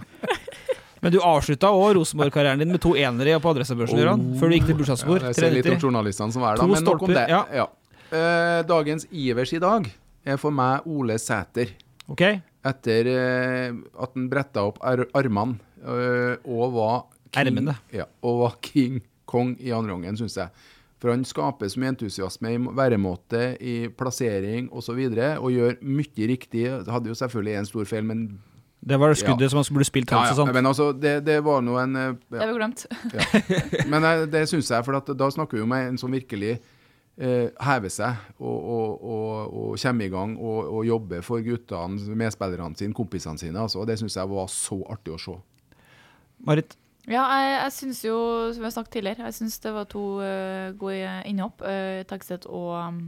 Men 1.05 1.13
du 1.13 1.19
avslutta 1.21 1.69
òg 1.75 1.99
Rosenborg-karrieren 1.99 2.63
din 2.63 2.71
med 2.73 2.81
to 2.81 2.95
enere 2.97 3.37
på 3.43 3.51
adressebørsen, 3.51 3.99
Gøran. 3.99 4.23
Før 4.41 4.49
du 4.49 4.55
gikk 4.57 4.71
til 4.71 4.79
bursdagsbord. 4.79 5.21
Ja, 5.27 5.35
jeg 5.35 5.43
ser 5.43 5.51
litt 5.53 5.67
om 5.67 5.75
390. 5.75 5.89
journalistene 5.91 6.33
som 6.39 6.47
er 6.47 6.57
To 6.57 6.63
da, 6.63 6.71
men 6.71 6.87
nok 6.87 7.03
om 7.03 7.11
stolper, 7.11 7.19
det. 7.19 7.59
ja. 7.59 7.67
Ja. 8.15 8.59
Eh, 8.59 8.67
dagens 8.67 9.07
Ivers 9.11 9.53
i 9.53 9.59
dag 9.63 9.89
er 10.25 10.39
for 10.39 10.55
meg 10.55 10.87
Ole 10.87 11.17
Sæter. 11.19 11.73
Ok, 12.07 12.23
Etter 12.65 13.09
eh, 13.11 13.75
at 13.75 14.15
han 14.15 14.29
bretta 14.31 14.63
opp 14.69 14.79
ar 14.85 15.03
armene 15.17 15.59
eh, 15.83 16.37
og 16.45 16.77
var 16.77 17.03
king, 17.33 17.49
Ermene. 17.49 17.75
Ja, 17.93 18.07
og 18.23 18.41
var 18.45 18.57
king 18.65 19.03
kong 19.29 19.57
i 19.59 19.73
andre 19.75 19.97
gangen, 19.97 20.19
syns 20.21 20.39
jeg. 20.39 20.71
For 21.03 21.13
han 21.13 21.25
skaper 21.27 21.69
så 21.69 21.81
mye 21.81 21.93
entusiasme 21.93 22.55
i 22.55 22.59
væremåte, 22.79 23.43
i 23.61 23.75
plassering 23.93 24.71
osv. 24.71 24.77
Og, 24.79 24.85
så 24.87 24.97
videre, 24.97 25.31
og 25.41 25.53
gjør 25.53 25.81
mye 25.85 26.29
riktig. 26.31 26.69
Hadde 26.89 27.11
jo 27.11 27.19
selvfølgelig 27.19 27.59
en 27.59 27.69
stor 27.69 27.91
feil, 27.91 28.07
men 28.09 28.23
Det 28.81 29.01
var 29.01 29.13
skuddet 29.17 29.51
som 29.51 29.61
han 29.61 29.75
burde 29.75 29.89
spilt 29.89 30.13
ja, 30.13 30.21
hans 30.21 30.31
og 30.31 30.33
ja, 30.33 30.39
sånt. 30.45 30.55
men 30.55 30.67
altså, 30.71 30.93
det, 30.93 31.19
det 31.27 31.41
var 31.45 31.61
nå 31.65 31.77
en 31.81 31.99
ja. 31.99 32.09
Det 32.31 32.41
har 32.41 32.53
vi 32.53 32.57
glemt. 32.61 32.87
Men 33.93 34.05
eh, 34.05 34.25
det 34.29 34.47
syns 34.49 34.71
jeg, 34.71 34.85
for 34.85 35.01
at 35.01 35.09
da 35.17 35.29
snakker 35.33 35.57
vi 35.57 35.65
om 35.65 35.73
en 35.77 36.01
som 36.01 36.13
virkelig 36.13 36.55
eh, 36.59 36.74
hever 37.17 37.93
seg 37.95 38.17
og, 38.41 38.57
og, 38.75 39.05
og, 39.07 39.53
og 39.55 39.77
kommer 39.79 40.05
i 40.05 40.11
gang 40.11 40.33
og, 40.39 40.71
og 40.75 40.87
jobber 40.89 41.21
for 41.23 41.39
guttene, 41.47 42.17
medspillerne 42.19 42.75
sine, 42.77 42.95
kompisene 42.97 43.39
sine. 43.39 43.61
Altså, 43.63 43.79
og 43.83 43.87
det 43.87 43.99
syns 44.01 44.17
jeg 44.19 44.31
var 44.33 44.49
så 44.51 44.81
artig 44.91 45.15
å 45.15 45.21
se. 45.23 45.37
Marit, 46.45 46.75
Ja, 47.07 47.23
jeg, 47.37 47.53
jeg 47.61 47.73
syns 47.77 47.99
jo, 48.07 48.17
som 48.57 48.63
jeg 48.65 48.71
har 48.71 48.75
sagt 48.79 48.91
tidligere, 48.97 49.27
jeg 49.29 49.37
syns 49.37 49.59
det 49.61 49.73
var 49.77 49.85
to 49.93 50.03
uh, 50.25 50.73
gode 50.81 51.13
innhopp. 51.29 51.61
Uh, 51.63 52.01
Tagstedt 52.09 52.47
og, 52.49 52.73
um, 52.81 52.99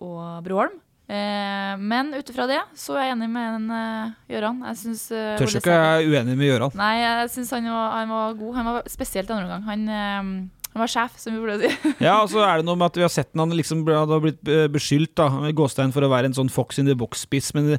og 0.00 0.42
Broholm. 0.46 0.78
Eh, 1.06 1.76
men 1.78 2.08
ut 2.16 2.30
ifra 2.32 2.48
det 2.50 2.56
så 2.74 2.96
er 2.98 3.04
jeg 3.04 3.12
enig 3.14 3.28
med 3.30 3.58
en, 3.60 3.66
uh, 3.70 4.14
Gøran. 4.32 4.64
Jeg 4.72 4.78
syns 4.80 5.04
uh, 5.14 5.36
tør 5.38 5.52
ikke 5.60 5.76
jeg 5.76 6.00
er 6.00 6.08
uenig 6.10 6.34
med 6.40 6.48
Gøran. 6.50 6.74
Nei, 6.80 6.94
jeg 7.04 7.28
syns 7.36 7.52
han, 7.54 7.68
var- 7.70 7.92
han 8.00 8.10
var 8.10 8.34
god. 8.40 8.54
Han 8.56 8.66
var 8.72 8.88
spesielt 8.90 9.30
andre 9.30 9.44
omgang. 9.46 9.62
Han, 9.68 9.84
eh, 9.86 10.32
han 10.76 10.84
var 10.84 10.90
sjef, 10.92 11.14
som 11.16 11.32
vi 11.32 11.40
burde 11.40 11.56
si. 11.62 11.90
Ja, 12.04 12.18
og 12.20 12.28
så 12.28 12.42
er 12.44 12.60
det 12.60 12.66
noe 12.68 12.76
med 12.76 12.90
at 12.90 12.98
vi 13.00 13.04
har 13.06 13.12
sett 13.12 13.32
han 13.36 13.54
liksom 13.56 13.86
hadde 13.88 14.18
blitt 14.20 14.50
eh, 14.52 14.66
beskyldt 14.68 15.14
da, 15.16 15.30
Gåstein 15.56 15.94
for 15.94 16.04
å 16.04 16.10
være 16.12 16.28
en 16.28 16.36
sånn 16.36 16.52
fox 16.52 16.80
in 16.82 16.88
the 16.88 16.96
box-spiss, 16.98 17.54
men 17.56 17.70
det, 17.70 17.78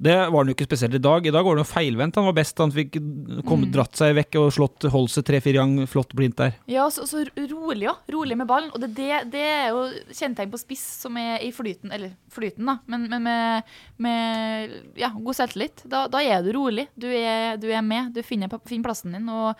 det 0.00 0.14
var 0.16 0.40
han 0.40 0.48
jo 0.48 0.54
ikke 0.56 0.68
spesielt 0.68 0.96
i 0.96 1.02
dag. 1.02 1.26
I 1.26 1.32
dag 1.34 1.44
var 1.44 1.58
det 1.58 1.64
jo 1.66 1.68
feilvendt. 1.68 2.16
Han 2.16 2.28
var 2.28 2.36
best. 2.38 2.60
Han 2.62 2.72
fikk 2.72 2.96
kommet, 3.48 3.72
dratt 3.74 3.98
seg 3.98 4.14
vekk 4.16 4.38
og 4.40 4.52
slått 4.54 4.86
Holse 4.94 5.24
tre-fire 5.26 5.58
ganger 5.60 5.90
flott 5.90 6.14
blindt 6.16 6.38
der. 6.38 6.54
Ja, 6.70 6.86
så, 6.94 7.04
så 7.10 7.24
rolig, 7.36 7.84
ja. 7.84 7.96
Rolig 8.14 8.38
med 8.38 8.48
ballen. 8.48 8.70
Og 8.72 8.80
det, 8.84 8.92
det, 8.96 9.10
det 9.34 9.42
er 9.42 9.74
jo 9.74 9.82
kjennetegn 10.08 10.54
på 10.54 10.62
spiss 10.62 10.86
som 11.02 11.18
er 11.20 11.42
i 11.44 11.50
flyten, 11.54 11.92
eller 11.92 12.14
flyten, 12.32 12.70
da, 12.70 12.78
men, 12.88 13.08
men 13.10 13.26
med, 13.26 13.74
med 14.06 14.78
ja, 15.02 15.10
god 15.18 15.40
selvtillit. 15.40 15.84
Da, 15.84 16.06
da 16.08 16.22
er 16.22 16.46
du 16.46 16.54
rolig. 16.56 16.86
Du 16.96 17.10
er, 17.10 17.58
du 17.60 17.68
er 17.68 17.84
med. 17.84 18.14
Du 18.16 18.22
finner, 18.24 18.54
finner 18.70 18.88
plassen 18.88 19.18
din. 19.18 19.28
Og 19.28 19.52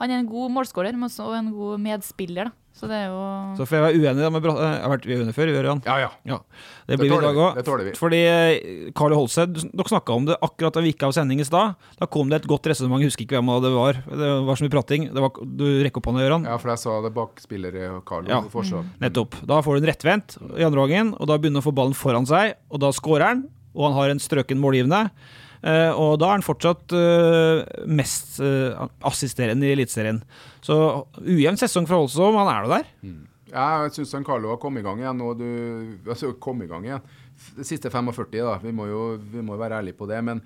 han 0.00 0.10
er 0.10 0.18
en 0.22 0.26
god 0.28 0.50
målskårer, 0.50 0.92
men 0.98 1.08
også 1.08 1.30
en 1.38 1.52
god 1.54 1.78
medspiller, 1.80 2.44
da. 2.50 2.58
Så 2.74 2.88
det 2.90 2.96
er 3.04 3.06
jo 3.06 3.18
Så 3.54 3.62
får 3.70 3.76
jeg 3.78 3.82
være 3.84 3.98
uenig 4.02 4.22
da 4.24 4.28
med 4.34 4.42
Bra- 4.42 4.56
eh, 4.58 4.72
Jeg 4.74 4.82
har 4.82 4.90
vært 4.90 5.04
uenig 5.06 5.34
før, 5.36 5.50
Gøran. 5.54 5.82
Ja, 5.86 5.94
ja. 6.02 6.08
Ja, 6.26 6.38
det 6.88 6.96
blir 6.98 7.06
vi 7.12 7.14
i 7.14 7.20
dag 7.22 7.36
òg. 7.38 7.54
det. 7.86 7.92
Fordi 7.96 8.18
eh, 8.26 8.90
Carl 8.98 9.14
Holse, 9.14 9.44
dere 9.46 9.86
snakka 9.86 10.10
om 10.16 10.24
det 10.26 10.34
akkurat 10.42 10.74
da 10.74 10.80
vi 10.82 10.90
gikk 10.90 11.04
av 11.06 11.12
sending 11.14 11.38
i 11.38 11.44
stad. 11.46 11.76
Da 12.00 12.06
kom 12.10 12.28
det 12.28 12.40
et 12.42 12.48
godt 12.50 12.66
resonnement, 12.66 12.98
jeg 12.98 13.12
husker 13.12 13.28
ikke 13.28 13.38
hvem 13.38 13.52
av 13.54 13.62
det 13.62 13.70
var. 13.76 13.92
Det 14.10 14.32
var 14.48 14.58
så 14.58 14.66
mye 14.66 14.74
prating. 14.74 15.06
Det 15.14 15.22
var, 15.22 15.30
du 15.38 15.64
rekker 15.86 16.02
opp 16.02 16.10
hånda, 16.10 16.24
Gøran. 16.26 16.44
Ja, 16.50 16.56
for 16.58 16.68
jeg 16.74 16.82
sa 16.82 16.96
det 17.06 17.14
bakspillere 17.14 18.02
Carlo 18.04 18.26
Ja. 18.28 18.40
Mm. 18.42 18.90
Nettopp. 19.06 19.38
Da 19.46 19.60
får 19.62 19.78
du 19.78 19.84
en 19.86 19.90
rettvendt 19.94 20.36
i 20.58 20.64
andre 20.66 20.88
gangen, 20.88 21.14
og 21.14 21.28
da 21.30 21.38
begynner 21.38 21.62
han 21.62 21.62
å 21.62 21.68
få 21.70 21.76
ballen 21.78 21.94
foran 21.94 22.26
seg, 22.26 22.56
og 22.74 22.80
da 22.82 22.90
skårer 22.90 23.28
han, 23.30 23.46
og 23.76 23.86
han 23.86 23.92
har 24.00 24.10
en 24.10 24.18
strøken 24.18 24.58
målgivende. 24.58 25.10
Eh, 25.64 25.96
og 25.96 26.18
da 26.20 26.28
er 26.28 26.36
han 26.36 26.44
fortsatt 26.44 26.92
eh, 26.92 27.62
mest 27.88 28.36
eh, 28.44 28.82
assisterende 29.08 29.64
i 29.64 29.72
Eliteserien. 29.72 30.20
Så 30.64 30.76
ujevn 31.22 31.56
sesong 31.60 31.88
fra 31.88 32.00
Holsom, 32.02 32.36
han 32.36 32.50
er 32.52 32.66
nå 32.66 32.72
der. 32.74 32.90
Mm. 33.04 33.22
jeg 33.54 33.94
syns 33.96 34.12
Carlo 34.26 34.52
har 34.52 34.60
kommet 34.60 34.84
i 34.84 34.86
gang 34.86 35.00
igjen. 35.00 35.22
Og 35.24 35.40
du, 35.40 35.46
altså, 36.04 36.34
kom 36.36 36.60
i 36.64 36.68
gang 36.68 36.84
igjen. 36.84 37.14
Siste 37.64 37.92
45, 37.92 38.28
da. 38.44 38.58
Vi 38.62 38.74
må 38.76 38.90
jo 38.90 39.04
vi 39.18 39.44
må 39.44 39.56
være 39.60 39.80
ærlige 39.80 39.96
på 40.02 40.08
det. 40.10 40.20
Men, 40.26 40.42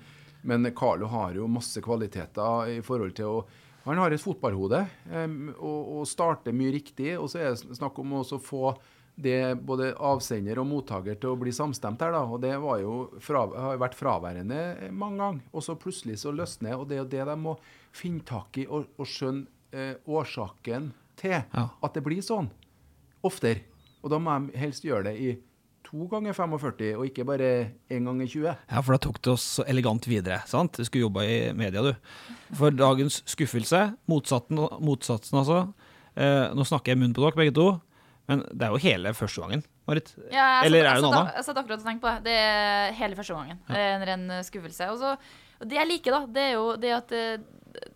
men 0.47 0.71
Carlo 0.77 1.11
har 1.11 1.35
jo 1.35 1.51
masse 1.51 1.83
kvaliteter 1.83 2.77
i 2.77 2.79
forhold 2.85 3.17
til 3.19 3.39
å 3.39 3.41
Han 3.89 3.97
har 3.97 4.11
et 4.11 4.21
fotballhode 4.21 4.83
um, 5.07 5.53
og, 5.55 5.77
og 5.97 6.07
starter 6.07 6.53
mye 6.53 6.71
riktig. 6.75 7.17
Og 7.17 7.27
så 7.31 7.39
er 7.41 7.51
det 7.55 7.75
snakk 7.79 7.99
om 7.99 8.19
å 8.19 8.23
få 8.23 8.71
det 9.19 9.35
både 9.67 9.91
avsender 9.99 10.59
og 10.61 10.67
mottaker 10.69 11.17
til 11.19 11.33
å 11.33 11.39
bli 11.41 11.51
samstemt 11.55 11.99
her, 12.01 12.13
da. 12.15 12.21
Og 12.23 12.39
det 12.43 12.53
var 12.63 12.79
jo 12.79 12.93
fra, 13.19 13.41
har 13.51 13.77
vært 13.81 13.97
fraværende 13.99 14.91
mange 14.95 15.19
ganger. 15.19 15.41
Og 15.53 15.65
så 15.65 15.75
plutselig 15.79 16.19
så 16.21 16.31
løsner. 16.35 16.77
Og 16.79 16.87
det 16.87 17.01
er 17.01 17.09
det 17.11 17.25
de 17.27 17.35
må 17.39 17.57
finne 17.91 18.23
tak 18.27 18.57
i 18.61 18.65
og, 18.69 18.87
og 18.97 19.07
skjønne 19.09 19.45
eh, 19.75 19.95
årsaken 20.07 20.91
til 21.19 21.35
Ja. 21.35 21.67
at 21.83 21.93
det 21.97 22.03
blir 22.05 22.21
sånn 22.23 22.47
oftere. 23.27 23.65
Og 24.03 24.09
da 24.13 24.19
må 24.23 24.37
de 24.47 24.57
helst 24.61 24.85
gjøre 24.87 25.09
det 25.09 25.15
i 25.19 25.31
to 25.89 26.05
ganger 26.11 26.35
45, 26.37 26.93
og 26.99 27.05
ikke 27.09 27.25
bare 27.25 27.47
én 27.89 28.05
gang 28.05 28.19
i 28.21 28.27
20. 28.29 28.45
Ja, 28.69 28.81
for 28.85 28.93
da 28.93 28.99
tok 29.01 29.17
det 29.25 29.31
oss 29.33 29.45
så 29.57 29.63
elegant 29.67 30.05
videre. 30.07 30.43
sant? 30.47 30.77
Du 30.77 30.85
skulle 30.85 31.07
jobba 31.07 31.23
i 31.25 31.51
media, 31.57 31.81
du. 31.81 31.93
For 32.55 32.69
dagens 32.71 33.23
skuffelse, 33.27 33.95
motsatsen, 34.07 34.61
motsatsen 34.85 35.39
altså. 35.41 35.61
Eh, 36.15 36.53
nå 36.53 36.65
snakker 36.67 36.93
jeg 36.93 36.99
munn 37.01 37.13
på 37.17 37.23
dere, 37.25 37.35
begge 37.41 37.55
to. 37.57 37.67
Men 38.29 38.45
det 38.53 38.67
er 38.69 38.73
jo 38.75 38.81
hele 38.85 39.13
første 39.17 39.41
gangen, 39.43 39.65
Marit. 39.89 40.13
Ja, 40.29 40.47
Eller 40.63 40.83
satt- 40.85 40.91
er 40.91 40.95
det 41.01 41.07
noe 41.09 41.19
annet? 41.23 41.35
Jeg 41.41 41.49
satt 41.49 41.61
akkurat 41.63 41.81
og 41.81 41.87
tenkte 41.89 42.05
på 42.07 42.15
det. 42.15 42.23
Det 42.29 42.39
er 42.45 42.97
hele 43.03 43.17
første 43.19 43.37
gangen. 43.39 43.61
Det 43.67 43.77
er 43.85 43.93
en 43.99 44.07
ren 44.13 44.27
eh, 44.37 44.43
skuffelse. 44.45 44.91
Og, 44.93 44.99
så, 45.01 45.15
og 45.59 45.69
det 45.71 45.79
jeg 45.81 45.89
liker, 45.95 46.19
da, 46.19 46.25
det 46.37 46.43
er 46.51 46.53
jo 46.59 46.67
det 46.79 46.91
at 47.01 47.15
eh, 47.17 47.39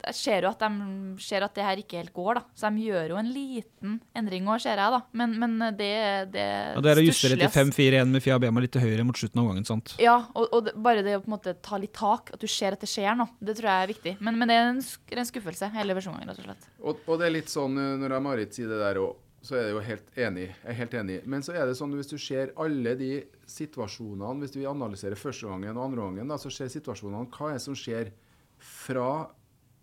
jeg 0.04 0.16
ser 0.16 0.46
jo 0.46 0.50
at 0.54 0.62
de 0.62 1.16
ser 1.24 1.42
at 1.44 1.56
det 1.58 1.64
her 1.66 1.80
ikke 1.82 1.98
helt 1.98 2.12
går, 2.14 2.38
da. 2.38 2.44
Så 2.56 2.70
de 2.76 2.84
gjør 2.86 3.10
jo 3.10 3.18
en 3.20 3.30
liten 3.34 3.96
endring 4.16 4.46
òg, 4.48 4.62
ser 4.62 4.78
jeg, 4.78 4.92
da. 4.94 5.00
Men, 5.18 5.34
men 5.42 5.56
det, 5.80 5.90
det 6.36 6.46
Og 6.78 6.84
det 6.86 6.92
er 6.94 7.02
å 7.02 7.06
justere 7.08 7.40
til 7.42 7.50
5-4-1 7.56 8.12
med 8.14 8.24
Fia 8.24 8.38
Bema 8.40 8.62
litt 8.64 8.72
til 8.76 8.84
høyre 8.86 9.06
mot 9.08 9.18
slutten 9.18 9.42
av 9.42 9.50
gangen, 9.50 9.66
sant? 9.68 9.96
Ja, 10.02 10.20
og, 10.38 10.46
og 10.54 10.68
det, 10.70 10.76
bare 10.86 11.02
det 11.06 11.16
å 11.18 11.24
på 11.26 11.30
en 11.32 11.36
måte 11.36 11.56
ta 11.66 11.80
litt 11.82 11.94
tak, 11.98 12.30
at 12.38 12.40
du 12.44 12.48
ser 12.48 12.78
at 12.78 12.86
det 12.86 12.92
skjer 12.94 13.18
noe, 13.18 13.34
det 13.42 13.58
tror 13.58 13.72
jeg 13.72 13.88
er 13.88 13.92
viktig. 13.96 14.16
Men, 14.24 14.38
men 14.40 14.54
det 14.54 14.60
er 14.62 14.70
en, 14.76 14.84
sk- 14.86 15.18
en 15.18 15.30
skuffelse, 15.34 15.72
hele 15.74 15.98
første 15.98 16.14
gangen, 16.14 16.30
rett 16.34 16.44
og 16.46 16.50
slett. 16.52 16.70
Og, 16.84 17.04
og 17.10 17.20
det 17.24 17.28
er 17.32 17.36
litt 17.40 17.52
sånn 17.54 17.78
eh, 17.82 17.94
når 18.06 18.18
Marit 18.30 18.54
sier 18.58 18.70
det 18.72 18.80
der 18.84 19.02
òg, 19.02 19.18
så 19.44 19.58
er 19.58 19.66
jeg 19.66 19.74
jo 19.76 19.84
helt 19.84 20.18
enig. 20.24 20.46
Jeg 20.48 20.72
er 20.72 20.78
helt 20.78 20.94
enig. 20.96 21.16
Men 21.28 21.44
så 21.44 21.56
er 21.58 21.68
det 21.68 21.76
sånn 21.76 21.92
hvis 21.98 22.12
du 22.14 22.16
ser 22.22 22.54
alle 22.64 22.94
de 23.00 23.12
situasjonene, 23.52 24.40
hvis 24.40 24.56
vi 24.56 24.68
analyserer 24.70 25.20
første 25.20 25.50
gangen 25.50 25.76
og 25.76 25.90
andre 25.90 26.06
gangen, 26.06 26.32
da, 26.32 26.38
så 26.40 26.52
ser 26.54 26.72
situasjonene 26.72 27.28
hva 27.34 27.50
er 27.52 27.60
det 27.60 27.66
som 27.66 27.76
skjer 27.76 28.14
fra 28.64 29.10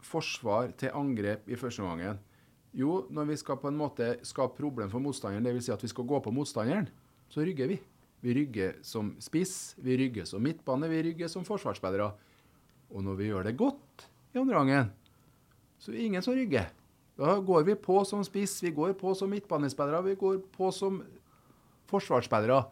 forsvar 0.00 0.72
til 0.80 0.96
angrep 0.96 1.44
i 1.52 1.58
første 1.60 1.84
gangen. 1.84 2.22
Jo, 2.72 3.02
når 3.12 3.28
vi 3.32 3.36
skal 3.42 3.60
på 3.60 3.68
en 3.68 3.76
måte 3.76 4.14
skape 4.24 4.56
problem 4.56 4.88
for 4.92 5.04
motstanderen, 5.04 5.44
dvs. 5.44 5.68
Si 5.68 5.74
at 5.74 5.84
vi 5.84 5.92
skal 5.92 6.08
gå 6.08 6.22
på 6.24 6.32
motstanderen, 6.32 6.88
så 7.28 7.44
rygger 7.44 7.68
vi. 7.68 7.76
Vi 8.24 8.36
rygger 8.36 8.80
som 8.84 9.12
spiss, 9.20 9.74
vi 9.80 9.98
rygger 10.00 10.28
som 10.28 10.40
midtbane, 10.44 10.88
vi 10.88 11.04
rygger 11.10 11.28
som 11.28 11.44
forsvarsspillere. 11.44 12.08
Og 12.96 13.04
når 13.04 13.20
vi 13.20 13.28
gjør 13.28 13.48
det 13.48 13.58
godt 13.60 14.08
i 14.32 14.40
andre 14.40 14.56
gangen, 14.56 14.92
så 15.76 15.92
er 15.92 15.98
det 15.98 16.08
ingen 16.08 16.24
som 16.24 16.36
rygger. 16.36 16.72
Da 17.20 17.36
går 17.44 17.66
vi 17.68 17.74
på 17.76 18.00
som 18.08 18.22
spiss, 18.24 18.58
vi 18.64 18.72
går 18.72 18.94
på 18.96 19.12
som 19.18 19.28
midtbanespillere, 19.30 20.00
vi 20.06 20.14
går 20.20 20.38
på 20.56 20.70
som 20.72 21.02
forsvarsspillere. 21.90 22.62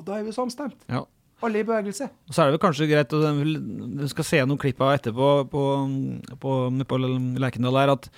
Og 0.00 0.04
da 0.06 0.18
er 0.18 0.26
vi 0.26 0.34
samstemt. 0.34 0.76
Ja. 0.90 1.04
Alle 1.44 1.62
i 1.62 1.64
bevegelse. 1.64 2.10
Og 2.28 2.34
så 2.36 2.42
er 2.42 2.50
det 2.50 2.58
vel 2.58 2.62
kanskje 2.66 2.88
greit 2.90 3.14
å 3.16 3.20
Du 3.22 4.04
skal 4.12 4.26
se 4.28 4.42
noen 4.44 4.60
klipp 4.60 4.80
av 4.84 4.92
etterpå 4.98 5.28
på, 5.48 5.64
på, 6.42 6.54
på 6.90 6.98
Lerkendal 7.40 7.78
her. 7.80 7.92
at 7.94 8.10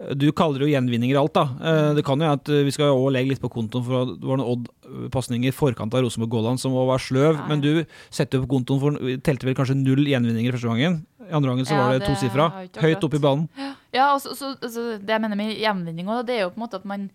eh, 0.00 0.10
du 0.18 0.26
kaller 0.34 0.58
det 0.58 0.66
jo 0.66 0.72
gjenvinninger 0.72 1.20
alt, 1.20 1.36
da. 1.36 1.44
Eh, 1.62 1.90
Det 2.00 2.04
kan 2.06 2.18
jo 2.18 2.32
at 2.32 2.50
eh, 2.50 2.64
vi 2.66 2.72
skal 2.74 2.90
jo 2.90 2.96
også 3.04 3.12
legge 3.14 3.30
litt 3.30 3.42
på 3.44 3.52
kontoen 3.54 3.86
for 3.86 4.00
at 4.00 4.16
det 4.18 4.26
var 4.26 4.40
noen 4.42 4.56
Odd-pasninger 4.56 5.52
i 5.52 5.54
forkant 5.54 5.94
av 5.94 6.02
Rosenborg-Golland 6.02 6.58
som 6.58 6.74
var 6.74 6.98
sløv, 6.98 7.36
Ja, 7.36 7.44
ja. 7.44 7.46
men 7.52 7.62
du 7.62 7.84
setter 8.10 8.40
jo 8.40 8.46
på 8.48 8.56
kontoen 8.56 8.82
for 8.82 8.98
telte 9.22 9.46
vel 9.46 9.54
kanskje 9.60 9.78
null 9.78 10.02
gjenvinninger 10.10 10.56
første 10.58 10.72
gangen. 10.74 11.04
I 11.28 11.34
andre 11.36 11.50
gangen 11.54 11.66
så 11.68 11.74
Ja, 11.76 11.84
var 11.86 11.92
det 11.94 12.02
det 12.04 12.08
tosifra. 12.12 12.48
Høyt 12.82 12.96
oppe 12.96 13.06
opp 13.08 13.14
i 13.14 13.22
banen. 13.24 13.48
Ja, 13.94 14.10
og 14.14 14.20
så, 14.24 14.34
så, 14.36 14.54
så, 14.60 14.84
det 14.98 15.14
jeg 15.14 15.22
mener 15.22 15.38
med 15.38 15.54
jevnvinning 15.56 16.08
også, 16.08 16.26
det 16.26 16.36
er 16.38 16.42
jo 16.44 16.50
på 16.54 16.60
en 16.60 16.64
måte 16.66 16.80
at 16.80 16.84
man 16.84 17.08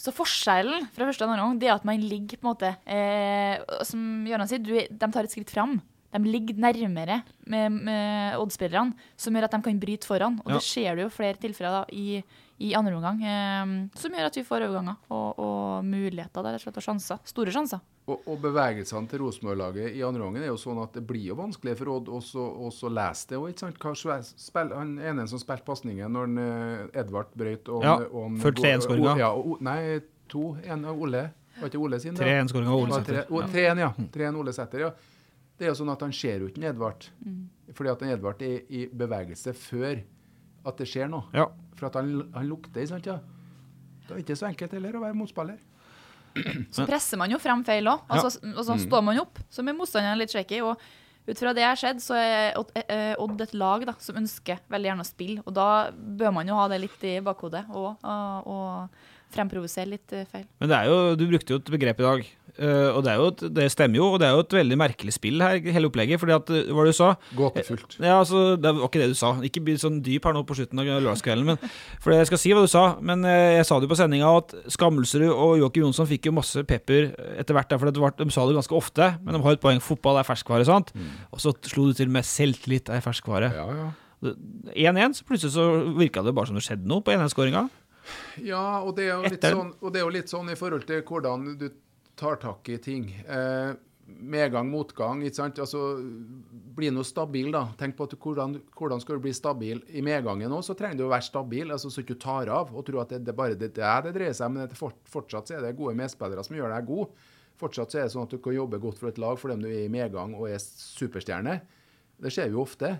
Så 0.00 0.14
forskjellen 0.16 0.86
fra 0.96 1.04
første 1.04 1.26
og 1.26 1.28
andre 1.30 1.42
gang, 1.44 1.58
det 1.60 1.68
er 1.68 1.74
at 1.74 1.84
man 1.84 2.00
ligger 2.00 2.38
på 2.40 2.46
en 2.46 2.52
måte 2.54 2.70
eh, 2.88 3.82
Som 3.84 4.24
Gøran 4.26 4.48
sier, 4.48 4.62
du, 4.64 4.72
de 4.72 5.10
tar 5.12 5.24
et 5.28 5.30
skritt 5.34 5.50
fram. 5.52 5.74
De 6.10 6.18
ligger 6.26 6.56
nærmere 6.58 7.20
med, 7.46 7.70
med 7.86 8.38
Odd-spillerne, 8.40 8.96
som 9.20 9.36
gjør 9.36 9.44
at 9.46 9.52
de 9.54 9.60
kan 9.62 9.78
bryte 9.78 10.08
foran. 10.08 10.40
Og 10.44 10.50
Ja. 10.50 10.56
det 10.56 10.64
ser 10.66 10.96
du 10.96 11.02
jo 11.04 11.10
flere 11.12 11.36
tilfeller 11.38 11.70
da, 11.70 11.84
i, 11.92 12.22
i 12.60 12.74
andre 12.76 12.96
omgang, 12.98 13.22
eh, 13.24 13.70
som 13.96 14.12
gjør 14.12 14.28
at 14.28 14.36
vi 14.36 14.44
får 14.44 14.66
overganger 14.66 14.98
og, 15.08 15.38
og 15.40 15.86
muligheter 15.86 16.44
der, 16.44 16.58
og 16.60 16.84
sjanser. 16.84 17.20
Store 17.24 17.54
sjanser. 17.54 17.80
Og, 18.10 18.26
og 18.28 18.40
bevegelsene 18.42 19.08
til 19.08 19.22
Rosenborg-laget 19.22 19.94
i 19.96 20.02
andre 20.04 20.26
omgang 20.26 20.44
er 20.44 20.50
jo 20.50 20.58
sånn 20.60 20.80
at 20.82 20.96
det 20.98 21.02
blir 21.06 21.30
jo 21.30 21.36
vanskelig 21.38 21.76
for 21.78 21.92
Odd 21.94 22.10
også 22.12 22.88
å 22.88 22.92
lese 22.92 23.30
det. 23.32 23.40
Og 23.40 24.24
spill, 24.40 24.74
han 24.76 24.96
ene 25.12 25.26
som 25.30 25.40
spilte 25.40 25.66
pasningen 25.68 26.12
når 26.12 26.28
han, 26.28 26.40
eh, 26.44 27.00
Edvard 27.04 27.32
brøyt 27.38 27.70
og, 27.72 27.86
Ja, 27.86 27.96
og 28.08 28.36
før 28.42 28.56
3-1-skåringa. 28.60 29.16
Ja, 29.20 29.30
nei, 29.70 29.80
to. 30.30 30.56
En 30.64 30.84
av 30.84 31.00
Ole. 31.00 31.30
Var 31.60 31.72
ikke 31.72 31.80
Ole 31.80 32.00
sin? 32.02 32.14
da? 32.18 32.26
3-1-skåringa 32.26 32.74
av 32.76 32.84
Ole 32.84 33.00
Sæter. 33.00 33.24
3-1, 33.56 33.84
ja. 33.86 33.90
3-1 34.18 34.40
Ole 34.42 34.56
Sæter, 34.56 34.86
ja. 34.88 34.92
Det 35.56 35.68
er 35.68 35.72
jo 35.74 35.80
sånn 35.82 35.92
at 35.92 36.00
han 36.04 36.12
ser 36.16 36.44
jo 36.44 36.48
ikke 36.48 36.64
Edvard. 36.70 37.08
Edvard. 37.24 37.74
Fordi 37.76 37.90
at 37.92 38.02
Edvard 38.14 38.42
er 38.42 38.62
i 38.72 38.86
bevegelse 38.88 39.52
før 39.56 40.00
at 40.66 40.80
det 40.80 40.88
skjer 40.90 41.08
noe. 41.10 41.26
Ja. 41.36 41.46
For 41.78 41.88
at 41.88 41.98
han, 42.00 42.10
han 42.34 42.48
lukter, 42.48 42.82
ikke 42.82 42.92
sant? 42.94 43.06
ja. 43.08 43.18
Det 44.06 44.16
er 44.16 44.22
ikke 44.24 44.36
så 44.40 44.48
enkelt 44.48 44.72
heller 44.74 44.96
å 44.98 45.04
være 45.04 45.14
motspiller. 45.14 45.58
Så 46.74 46.84
presser 46.86 47.18
man 47.18 47.30
jo 47.30 47.38
frem 47.42 47.62
feil 47.66 47.86
òg. 47.90 48.02
Altså, 48.10 48.40
Og 48.54 48.64
så 48.66 48.76
står 48.78 49.02
man 49.06 49.18
opp, 49.22 49.38
så 49.50 49.62
blir 49.66 49.74
motstanderen 49.78 50.18
litt 50.18 50.30
shaky. 50.34 50.60
Og 50.66 50.78
ut 51.30 51.38
fra 51.38 51.52
det 51.54 51.62
jeg 51.62 51.70
har 51.70 51.78
sett, 51.80 52.02
så 52.02 52.16
er 52.18 52.58
Odd, 52.58 52.70
eh, 52.84 53.14
Odd 53.22 53.42
et 53.42 53.54
lag 53.58 53.86
da, 53.86 53.94
som 54.02 54.18
ønsker 54.18 54.62
veldig 54.70 54.90
gjerne 54.90 55.06
å 55.06 55.08
spille. 55.08 55.42
Og 55.46 55.54
da 55.54 55.68
bør 55.94 56.34
man 56.38 56.50
jo 56.50 56.58
ha 56.58 56.66
det 56.70 56.80
litt 56.84 57.06
i 57.06 57.16
bakhodet 57.26 57.64
og, 57.70 58.02
og, 58.02 58.50
og 58.50 59.02
fremprovosere 59.34 59.88
litt 59.94 60.12
eh, 60.16 60.26
feil. 60.30 60.44
Men 60.60 60.68
det 60.72 60.76
er 60.78 60.90
jo, 60.90 60.98
du 61.18 61.24
brukte 61.30 61.54
jo 61.54 61.58
et 61.60 61.70
begrep 61.72 62.00
i 62.02 62.04
dag, 62.06 62.22
eh, 62.58 62.88
og 62.94 63.00
det, 63.06 63.12
er 63.12 63.20
jo 63.20 63.26
et, 63.30 63.44
det 63.56 63.66
stemmer 63.72 64.00
jo. 64.00 64.06
Og 64.14 64.18
det 64.20 64.26
er 64.28 64.34
jo 64.36 64.42
et 64.44 64.56
veldig 64.58 64.78
merkelig 64.80 65.14
spill 65.16 65.40
her, 65.44 65.60
hele 65.62 65.88
opplegget. 65.90 66.20
fordi 66.22 66.34
at, 66.36 66.50
eh, 66.50 66.72
hva 66.74 66.84
du 66.88 66.92
sa 66.96 67.12
Gåtefullt. 67.38 67.96
Ja, 68.02 68.18
altså, 68.20 68.56
Det 68.60 68.72
var 68.76 68.88
ikke 68.88 69.02
det 69.04 69.08
du 69.12 69.14
sa. 69.20 69.32
Ikke 69.46 69.62
bli 69.64 69.76
sånn 69.80 70.00
dyp 70.02 70.24
her 70.28 70.34
nå 70.36 70.42
på 70.48 70.56
slutten 70.58 70.82
av 70.82 70.88
lørdagskvelden. 70.90 71.44
men- 71.52 71.70
For 72.04 72.12
jeg 72.12 72.26
skal 72.30 72.38
si 72.42 72.50
hva 72.52 72.66
du 72.66 72.70
sa, 72.72 72.84
men 73.00 73.22
jeg 73.24 73.64
sa 73.66 73.78
det 73.78 73.88
jo 73.88 73.94
på 73.94 74.00
sendinga 74.02 74.30
at 74.42 74.54
Skammelsrud 74.76 75.28
og 75.30 75.58
Joakim 75.62 75.86
Jonsson 75.88 76.06
fikk 76.10 76.26
jo 76.26 76.32
masse 76.36 76.62
pepper 76.66 77.14
etter 77.38 77.54
hvert. 77.54 77.68
Derfor 77.70 77.90
det 77.92 78.00
var, 78.02 78.10
de 78.18 78.30
sa 78.30 78.46
det 78.46 78.58
ganske 78.58 78.76
ofte, 78.76 79.12
men 79.24 79.34
de 79.34 79.42
har 79.46 79.52
et 79.56 79.60
poeng. 79.62 79.80
Fotball 79.80 80.18
er 80.20 80.26
ferskvare, 80.28 80.64
sant? 80.66 80.92
Og 81.32 81.38
så 81.42 81.54
slo 81.70 81.86
du 81.88 81.94
til 81.94 82.08
med 82.08 82.24
selvtillit 82.24 82.88
er 82.90 83.00
ferskvare. 83.04 83.52
Ja, 83.54 83.66
ja. 83.74 83.90
1-1, 84.76 85.14
så 85.16 85.24
plutselig 85.24 85.54
så 85.54 85.64
virka 85.96 86.20
det 86.24 86.34
bare 86.36 86.50
som 86.50 86.56
det 86.58 86.64
skjedde 86.66 86.84
noe 86.88 87.00
på 87.00 87.12
1-1-skåringa. 87.14 87.62
Ja, 88.44 88.80
og 88.84 88.94
det, 88.96 89.08
er 89.10 89.18
jo 89.18 89.30
litt 89.34 89.44
sånn, 89.44 89.70
det 89.80 90.00
er 90.00 90.04
jo 90.04 90.16
litt 90.16 90.32
sånn 90.32 90.50
i 90.52 90.58
forhold 90.58 90.86
til 90.88 91.04
hvordan 91.06 91.54
du 91.60 91.68
tar 92.20 92.40
tak 92.42 92.68
i 92.72 92.78
ting. 92.82 93.08
Eh, 93.24 93.72
medgang, 94.10 94.68
motgang, 94.70 95.22
ikke 95.24 95.38
sant. 95.38 95.60
Altså, 95.62 95.80
bli 96.76 96.90
nå 96.92 97.04
stabil, 97.06 97.50
da. 97.54 97.66
Tenk 97.80 97.96
på 97.98 98.06
at 98.06 98.14
du, 98.14 98.18
hvordan, 98.20 98.56
hvordan 98.76 99.02
skal 99.02 99.18
du 99.18 99.26
bli 99.26 99.34
stabil 99.36 99.82
i 99.88 100.04
medgangen 100.04 100.52
òg, 100.52 100.64
så 100.66 100.76
trenger 100.78 101.00
du 101.00 101.06
å 101.06 101.12
være 101.12 101.28
stabil, 101.28 101.70
altså 101.72 101.90
så 101.92 102.04
ikke 102.04 102.16
du 102.16 102.24
tar 102.24 102.52
av 102.52 102.72
og 102.74 102.86
tror 102.86 103.04
at 103.04 103.14
det, 103.14 103.22
det 103.28 103.36
bare 103.36 103.58
det, 103.58 103.72
det 103.76 103.84
er 103.86 104.06
det 104.06 104.14
dreier 104.16 104.36
seg 104.36 104.50
om. 104.50 104.58
Men 104.58 104.70
det, 104.70 104.78
fort, 104.78 104.98
fortsatt 105.10 105.50
så 105.50 105.58
er 105.58 105.66
det 105.66 105.76
gode 105.78 105.96
medspillere 105.98 106.44
som 106.46 106.58
gjør 106.58 106.74
deg 106.74 106.88
god. 106.90 107.28
Fortsatt 107.60 107.92
så 107.92 108.00
er 108.00 108.08
det 108.08 108.14
sånn 108.14 108.26
at 108.28 108.34
du 108.34 108.40
kan 108.42 108.56
jobbe 108.56 108.80
godt 108.82 109.00
for 109.00 109.12
et 109.12 109.20
lag 109.20 109.38
fordi 109.40 109.58
om 109.58 109.64
du 109.64 109.70
er 109.70 109.84
i 109.84 109.92
medgang 109.92 110.34
og 110.38 110.48
er 110.48 110.60
superstjerne. 110.60 111.60
Det 112.20 112.32
skjer 112.32 112.52
jo 112.52 112.64
ofte. 112.64 112.94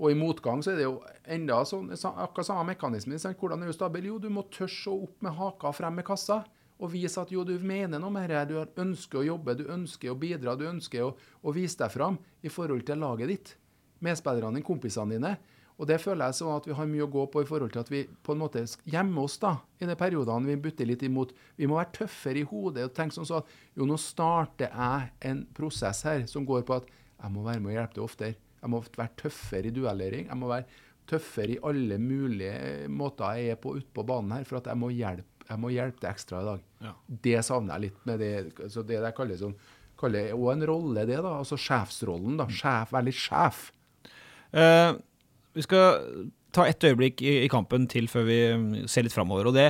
Og 0.00 0.14
i 0.14 0.16
motgang 0.16 0.62
så 0.64 0.72
er 0.72 0.78
det 0.80 0.86
jo 0.86 0.94
enda 1.28 1.58
sånn, 1.68 1.90
akkurat 1.92 2.48
samme 2.48 2.70
mekanisme. 2.72 3.18
Hvordan 3.20 3.60
er 3.60 3.68
du 3.68 3.76
stabil? 3.76 4.08
Jo, 4.08 4.16
du 4.22 4.30
må 4.32 4.46
tørre 4.48 4.94
å 4.94 5.04
opp 5.04 5.20
med 5.26 5.36
haka 5.36 5.74
frem 5.76 6.00
med 6.00 6.08
kassa. 6.08 6.40
Og 6.80 6.94
vise 6.94 7.20
at 7.20 7.28
jo, 7.28 7.44
du 7.44 7.58
mener 7.60 8.00
noe 8.00 8.14
med 8.14 8.30
dette. 8.32 8.54
Du 8.54 8.80
ønsker 8.80 9.20
å 9.20 9.26
jobbe, 9.26 9.58
du 9.58 9.66
ønsker 9.68 10.14
å 10.14 10.16
bidra, 10.16 10.56
du 10.56 10.64
ønsker 10.70 11.04
å, 11.04 11.12
å 11.44 11.52
vise 11.52 11.76
deg 11.82 11.92
fram 11.92 12.16
i 12.40 12.52
forhold 12.52 12.86
til 12.88 13.02
laget 13.04 13.34
ditt. 13.34 13.52
Medspillerne 14.00 14.56
dine, 14.56 14.64
kompisene 14.64 15.18
dine. 15.18 15.34
Og 15.80 15.88
det 15.88 15.96
føler 16.00 16.28
jeg 16.28 16.40
sånn 16.40 16.52
at 16.52 16.66
vi 16.68 16.76
har 16.76 16.88
mye 16.88 17.04
å 17.06 17.12
gå 17.12 17.22
på 17.32 17.40
i 17.40 17.48
forhold 17.48 17.72
til 17.72 17.80
at 17.80 17.92
vi 17.92 18.02
på 18.04 18.34
en 18.34 18.40
måte 18.40 18.64
gjemmer 18.88 19.24
oss 19.24 19.38
da, 19.40 19.54
i 19.80 19.88
de 19.88 19.96
periodene 19.96 20.48
vi 20.48 20.58
butter 20.60 20.88
litt 20.88 21.04
imot. 21.04 21.32
Vi 21.56 21.68
må 21.68 21.78
være 21.78 21.94
tøffere 22.02 22.42
i 22.42 22.48
hodet 22.48 22.84
og 22.88 22.92
tenke 22.96 23.16
sånn 23.16 23.28
sånn 23.28 23.40
at 23.40 23.54
jo, 23.76 23.88
nå 23.88 23.96
starter 24.00 24.72
jeg 24.72 25.30
en 25.30 25.46
prosess 25.56 26.04
her 26.08 26.26
som 26.28 26.48
går 26.48 26.66
på 26.68 26.80
at 26.80 26.88
jeg 26.92 27.32
må 27.32 27.44
være 27.44 27.64
med 27.64 27.72
og 27.72 27.78
hjelpe 27.78 27.96
deg 27.96 28.04
oftere. 28.04 28.36
Jeg 28.60 28.72
må 28.72 28.82
være 28.84 29.16
tøffere 29.20 29.70
i 29.70 29.74
duellering. 29.74 30.28
Jeg 30.28 30.38
må 30.38 30.50
være 30.50 30.68
tøffere 31.10 31.56
i 31.56 31.60
alle 31.66 31.98
mulige 31.98 32.88
måter 32.92 33.40
jeg 33.40 33.56
er 33.56 33.60
på 33.60 33.74
ute 33.78 33.90
på 33.94 34.04
banen 34.06 34.36
her, 34.36 34.46
for 34.46 34.60
at 34.60 34.70
jeg 34.70 34.78
må 34.78 34.92
hjelpe, 34.94 35.46
jeg 35.48 35.58
må 35.58 35.72
hjelpe 35.74 36.04
deg 36.04 36.10
ekstra 36.12 36.42
i 36.42 36.48
dag. 36.52 36.64
Ja. 36.86 36.94
Det 37.26 37.36
savner 37.46 37.76
jeg 37.76 37.88
litt 37.88 38.04
med 38.06 38.22
det, 38.22 38.32
så 38.70 38.84
det 38.86 39.00
jeg 39.00 39.16
kaller 39.16 39.40
sånn 39.40 39.56
kaller 40.00 40.32
også 40.32 40.52
en 40.54 40.66
rolle, 40.70 41.06
det, 41.08 41.18
da. 41.20 41.34
Altså 41.42 41.58
sjefsrollen. 41.60 42.38
da. 42.40 42.46
Sjef, 42.48 42.92
Være 42.94 43.08
litt 43.10 43.18
sjef. 43.20 43.66
Eh, 44.56 44.92
vi 45.56 45.64
skal 45.66 46.30
ta 46.54 46.66
et 46.66 46.86
øyeblikk 46.86 47.20
i, 47.22 47.34
i 47.44 47.50
kampen 47.52 47.86
til 47.90 48.08
før 48.10 48.24
vi 48.26 48.38
mm, 48.56 48.70
ser 48.90 49.06
litt 49.06 49.14
framover. 49.14 49.50
Og 49.50 49.56
det, 49.56 49.68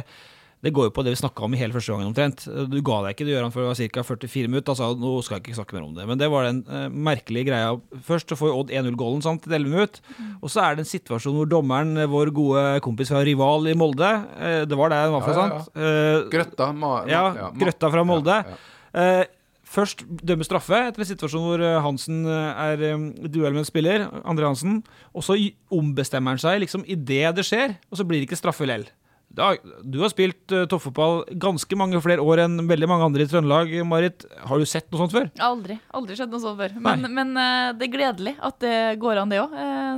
det 0.61 0.73
går 0.77 0.91
jo 0.91 0.93
på 0.93 1.03
det 1.07 1.15
vi 1.15 1.19
snakka 1.23 1.45
om 1.47 1.55
i 1.57 1.59
hele 1.61 1.73
første 1.73 1.95
gangen 1.95 2.11
omtrent. 2.11 2.43
Du 2.69 2.75
ga 2.85 2.99
deg 3.07 3.15
ikke, 3.15 3.25
du 3.25 3.31
gjør 3.33 3.47
han 3.47 3.55
for 3.55 3.73
ca. 3.73 4.03
44 4.05 4.51
minutter. 4.53 4.75
Altså, 4.75 4.91
nå 5.01 5.13
skal 5.25 5.39
jeg 5.39 5.47
ikke 5.47 5.57
snakke 5.57 5.77
mer 5.79 5.87
om 5.87 5.95
det. 5.97 6.05
Men 6.11 6.21
det 6.21 6.29
var 6.29 6.45
den 6.51 6.59
eh, 6.69 6.87
merkelige 6.93 7.49
greia. 7.49 7.71
Først 8.05 8.29
så 8.29 8.37
får 8.37 8.53
Odd 8.59 8.75
1-0-gålen 8.77 9.25
sant, 9.25 9.41
til 9.47 9.57
11 9.57 9.73
minutter. 9.73 10.05
Og 10.45 10.53
så 10.53 10.61
er 10.67 10.77
det 10.77 10.85
en 10.85 10.91
situasjon 10.93 11.39
hvor 11.39 11.49
dommeren, 11.49 11.97
vår 12.13 12.33
gode 12.37 12.65
kompis 12.85 13.09
fra 13.15 13.23
rival 13.25 13.71
i 13.73 13.77
Molde 13.81 14.11
eh, 14.37 14.63
Det 14.69 14.77
var 14.77 14.93
det 14.93 15.01
han 15.01 15.17
var 15.17 15.25
fra, 15.25 15.33
Ja, 15.33 15.41
ja, 15.41 15.49
ja. 15.49 15.65
sant? 15.65 15.77
Eh, 15.81 16.31
Grøtta. 16.37 16.71
Ma, 16.77 16.93
ja, 17.09 17.23
ma- 17.41 17.51
Grøtta 17.65 17.93
fra 17.97 18.05
Molde. 18.13 18.37
Ja, 18.45 18.57
ja. 18.59 19.19
Eh, 19.23 19.25
først 19.71 20.05
dømmer 20.27 20.45
straffe 20.45 20.77
etter 20.91 21.05
en 21.05 21.09
situasjon 21.15 21.45
hvor 21.47 21.63
eh, 21.65 21.81
Hansen 21.85 22.25
eh, 22.29 22.65
er 22.69 22.85
i 22.91 23.29
duell 23.33 23.55
med 23.57 23.63
en 23.65 23.69
spiller, 23.69 24.09
Andre 24.29 24.49
Hansen. 24.53 24.81
Og 25.17 25.25
så 25.25 25.41
ombestemmer 25.73 26.35
han 26.37 26.43
seg 26.43 26.61
liksom 26.65 26.85
idet 26.91 27.33
det 27.39 27.45
skjer, 27.49 27.77
og 27.89 28.01
så 28.01 28.05
blir 28.05 28.21
det 28.21 28.29
ikke 28.29 28.41
straffe 28.45 28.67
lell. 28.69 28.85
Du 29.31 30.01
har 30.03 30.11
spilt 30.11 30.51
uh, 30.51 30.65
toppfotball 30.67 31.21
ganske 31.41 31.77
mange 31.79 32.01
flere 32.03 32.25
år 32.25 32.43
enn 32.45 32.65
veldig 32.69 32.89
mange 32.91 33.07
andre 33.07 33.25
i 33.25 33.31
Trøndelag. 33.31 33.75
Marit, 33.87 34.27
har 34.49 34.59
du 34.59 34.67
sett 34.67 34.89
noe 34.91 35.05
sånt 35.05 35.15
før? 35.15 35.29
Aldri. 35.47 35.79
Aldri 35.95 36.19
sett 36.19 36.33
noe 36.33 36.43
sånt 36.43 36.59
før. 36.59 36.75
Men, 36.83 37.07
men 37.15 37.31
eh, 37.39 37.71
det 37.79 37.87
er 37.87 37.93
gledelig 37.95 38.35
at 38.43 38.59
det 38.65 38.79
går 39.03 39.23
an, 39.23 39.31
det 39.31 39.39
òg. 39.45 39.55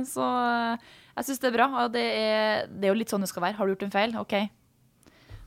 så 0.09 0.27
eh, 0.43 0.91
jeg 1.17 1.27
syns 1.29 1.41
det 1.41 1.49
er 1.49 1.55
bra. 1.57 1.69
Og 1.83 1.95
det 1.95 2.03
er, 2.03 2.67
det 2.69 2.87
er 2.87 2.93
jo 2.93 2.99
litt 3.01 3.13
sånn 3.13 3.25
det 3.25 3.31
skal 3.31 3.47
være. 3.47 3.57
Har 3.57 3.65
du 3.65 3.73
gjort 3.73 3.87
en 3.89 3.95
feil? 3.95 4.13
OK. 4.21 4.37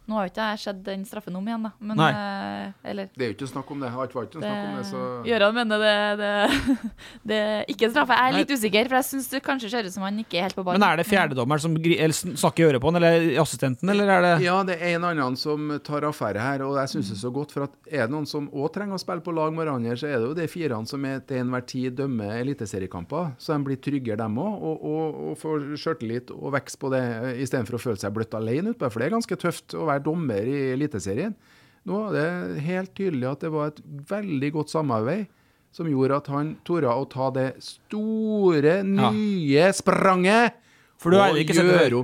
Nå 0.07 0.15
har 0.15 0.27
jo 0.29 0.31
ikke 0.31 0.45
jeg 0.53 0.61
sett 0.63 0.83
den 0.87 1.01
straffen 1.09 1.35
om 1.35 1.47
igjen, 1.49 1.65
da. 1.67 1.71
Men, 1.83 1.99
Nei. 1.99 2.11
eh, 2.15 2.91
eller 2.93 3.09
Det 3.11 3.25
er 3.25 3.31
jo 3.33 3.35
ikke 3.35 3.49
snakk 3.51 3.71
om 3.75 3.81
det. 3.83 3.89
Har 3.91 4.07
ikke 4.07 4.21
vært 4.21 4.37
snakk 4.39 4.61
om 4.69 4.77
det, 4.79 4.85
så 4.87 5.01
Gøran 5.27 5.57
mener 5.57 5.83
det, 5.83 5.97
det, 6.21 6.85
det 7.33 7.41
ikke 7.75 7.89
straffe. 7.91 8.15
Jeg 8.15 8.31
er 8.31 8.37
Nei. 8.37 8.43
litt 8.45 8.53
usikker, 8.55 8.91
for 8.91 8.99
jeg 9.01 9.09
syns 9.09 9.27
det 9.33 9.41
kanskje 9.47 9.71
ser 9.73 9.89
ut 9.89 9.95
som 9.97 10.05
han 10.07 10.21
ikke 10.23 10.39
er 10.39 10.47
helt 10.47 10.59
på 10.59 10.63
ballen. 10.67 10.79
Men 10.79 10.93
er 10.93 11.01
det 11.03 11.07
fjerdedommeren 11.11 11.65
som 11.65 11.75
eller 11.77 12.15
snakker 12.15 12.63
i 12.63 12.69
øret 12.69 12.85
på 12.85 12.93
han, 12.93 13.01
eller 13.01 13.27
assistenten, 13.43 13.91
eller 13.91 14.13
er 14.15 14.23
det 14.27 14.33
Ja, 14.47 14.61
det 14.69 14.79
er 14.79 14.95
en 15.01 15.09
annen 15.11 15.37
som 15.41 15.75
tar 15.87 16.07
affære 16.07 16.45
her, 16.45 16.63
og 16.69 16.79
jeg 16.83 16.95
syns 16.95 17.11
det 17.11 17.17
er 17.19 17.23
så 17.25 17.33
godt. 17.35 17.57
For 17.57 17.67
at 17.67 17.75
er 17.91 18.07
det 18.07 18.15
noen 18.15 18.31
som 18.31 18.47
òg 18.55 18.71
trenger 18.77 18.95
å 18.99 19.03
spille 19.03 19.27
på 19.27 19.35
lag 19.35 19.51
med 19.55 19.65
hverandre, 19.65 19.99
så 19.99 20.07
er 20.13 20.21
det 20.23 20.31
jo 20.31 20.39
de 20.39 20.47
firene 20.51 20.87
som 20.87 21.03
er 21.11 21.19
til 21.27 21.43
enhver 21.43 21.67
tid 21.67 21.99
dømmer 21.99 22.37
eliteseriekamper. 22.45 23.35
Så 23.43 23.55
de 23.57 23.67
blir 23.67 23.83
tryggere, 23.83 24.21
dem 24.23 24.39
òg, 24.39 24.55
og, 24.71 24.87
og, 24.87 25.21
og 25.31 25.39
får 25.43 25.67
sjøltillit 25.83 26.31
og 26.37 26.55
vekst 26.55 26.79
på 26.83 26.91
det, 26.95 27.03
istedenfor 27.43 27.79
å 27.79 27.83
føle 27.89 28.01
seg 28.01 28.15
bløtt 28.15 28.35
alene 28.39 28.75
utpå. 28.75 28.91
For 28.93 29.03
det 29.03 29.11
er 29.11 29.17
ganske 29.19 29.39
tøft 29.41 29.75
å 29.75 29.87
være 29.89 29.96
dommer 30.05 30.49
i 30.49 30.59
Eliteserien. 30.75 31.35
Nå 31.87 32.03
er 32.09 32.15
det 32.17 32.65
helt 32.67 32.93
tydelig 32.99 33.29
at 33.31 33.45
det 33.45 33.53
var 33.55 33.71
et 33.71 33.83
veldig 34.11 34.53
godt 34.57 34.73
samarbeid 34.75 35.27
som 35.77 35.89
gjorde 35.91 36.19
at 36.23 36.31
han 36.33 36.55
torde 36.67 36.91
å 36.91 37.05
ta 37.11 37.29
det 37.35 37.49
store, 37.63 38.79
nye 38.87 39.67
spranget. 39.77 40.57
For 40.97 41.13
du 41.13 41.21
har 41.21 41.37
ikke 41.37 41.57
sett 41.59 41.69
det 41.69 41.83
før? 41.85 41.99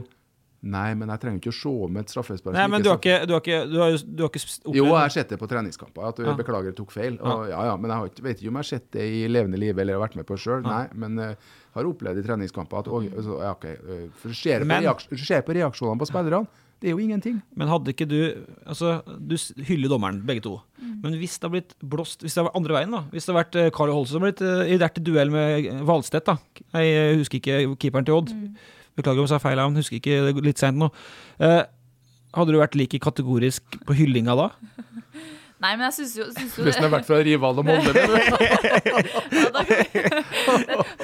Nei, 0.63 0.93
men 0.95 1.11
jeg 1.11 1.19
trenger 1.25 1.41
ikke 1.41 1.51
å 1.51 1.57
se 1.59 1.71
om 1.87 1.97
et 1.99 2.13
straffespark. 2.13 2.55
Nei, 2.55 2.67
men 2.71 2.85
du 2.85 2.89
har 2.93 3.01
ikke, 3.01 3.17
du 3.27 3.33
har 3.35 3.41
ikke, 3.43 3.61
du 3.67 3.79
har, 3.81 3.89
jo- 3.91 4.07
du 4.07 4.23
har 4.23 4.31
ikke 4.31 4.43
opplevd 4.47 4.77
jo, 4.79 4.85
jeg 4.85 5.01
har 5.01 5.15
sett 5.17 5.33
det 5.35 5.39
på 5.41 5.49
treningskamper. 5.51 6.09
At 6.09 6.17
du 6.17 6.23
Ja. 6.23 6.35
beklager, 6.39 6.71
jeg 6.71 6.77
tok 6.79 6.93
feil. 6.95 7.19
Og, 7.21 7.49
ja, 7.51 7.65
ja, 7.67 7.77
men 7.77 7.91
jeg 7.91 7.99
har 7.99 8.07
ikke, 8.07 8.23
vet 8.23 8.39
ikke 8.39 8.53
om 8.53 8.61
jeg 8.61 8.65
har 8.65 8.71
sett 8.71 8.91
det 8.93 9.03
i 9.03 9.27
levende 9.27 9.59
liv 9.59 9.77
eller 9.77 9.99
har 9.99 10.09
vært 10.09 10.17
med 10.17 10.27
på 10.27 10.39
sjøl. 10.39 10.63
Nei, 10.63 10.87
men 10.95 11.19
uh, 11.19 11.35
har 11.75 11.85
opplevd 11.85 12.23
i 12.23 12.23
treningskamper 12.23 12.79
at 12.79 12.89
og, 12.89 13.11
så, 13.11 13.41
ja, 13.43 13.51
ok, 13.57 13.67
Uh, 13.83 14.09
for 14.15 14.29
du 14.29 14.35
på 14.39 14.83
reaks, 14.87 15.09
ser 15.27 15.43
på 15.43 15.55
reaksjonene 15.57 15.99
på 15.99 16.07
spillerne. 16.07 16.47
Det 16.83 16.91
er 16.91 16.97
jo 16.97 17.03
ingenting. 17.03 17.39
Men 17.55 17.71
hadde 17.71 17.93
ikke 17.95 18.09
du 18.11 18.19
Altså, 18.67 19.01
du 19.07 19.37
hyller 19.69 19.91
dommeren, 19.93 20.19
begge 20.27 20.43
to. 20.43 20.57
Men 21.03 21.15
hvis 21.21 21.39
det 21.39 21.47
har 21.47 21.55
blitt 21.55 21.75
blåst 21.79 22.25
Hvis 22.25 22.35
det 22.35 22.43
har 22.43 22.49
vært 22.51 22.59
andre 22.59 22.75
veien, 22.75 22.95
da 22.97 23.03
Hvis 23.13 23.27
det 23.27 23.35
har 23.35 23.39
vært 23.45 23.59
eh, 23.61 23.71
Carl 23.75 23.93
Holse 23.95 24.17
som 24.17 24.25
har 24.25 24.33
blitt 24.33 24.43
uh, 24.43 24.67
i 24.67 25.05
duell 25.07 25.31
med 25.31 25.83
Valstedt, 25.87 26.27
da 26.27 26.37
Jeg 26.75 26.95
eh, 26.99 27.19
husker 27.21 27.39
ikke 27.39 27.77
keeperen 27.79 28.09
til 28.09 28.19
Odd. 28.19 28.35
Beklager 28.99 29.21
om 29.23 29.27
jeg 29.27 29.33
sa 29.33 29.41
feil, 29.43 29.59
navn, 29.61 29.79
husker 29.81 29.97
ikke 29.99 30.15
det 30.27 30.31
er 30.35 30.39
litt 30.45 30.61
seint 30.61 30.79
nå. 30.81 30.89
Eh, 31.43 31.63
hadde 32.37 32.53
du 32.53 32.59
vært 32.61 32.77
like 32.79 32.99
kategorisk 33.03 33.63
på 33.87 33.93
hyllinga 33.97 34.35
da? 34.39 34.49
Nei, 35.63 35.77
men 35.77 35.85
jeg 35.87 35.95
syns 36.01 36.15
jo, 36.19 36.25
syns 36.35 36.57
jo 36.59 36.65
Hvis 36.67 36.75
den 36.75 36.89
har 36.89 36.95
vært 36.97 37.07
fra 37.07 37.21
rival 37.23 37.55
og 37.61 37.65
Molde. 37.69 37.93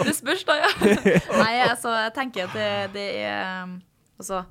det, 0.03 0.14
spørs, 0.16 0.42
da, 0.48 0.55
ja. 0.59 0.70
Nei, 1.38 1.53
altså, 1.62 1.92
jeg 1.94 2.11
tenker 2.16 2.40
at 2.48 2.55
det, 2.57 2.70
det 2.96 3.05
er 3.22 3.37
um, 3.68 3.77
Altså, 4.18 4.42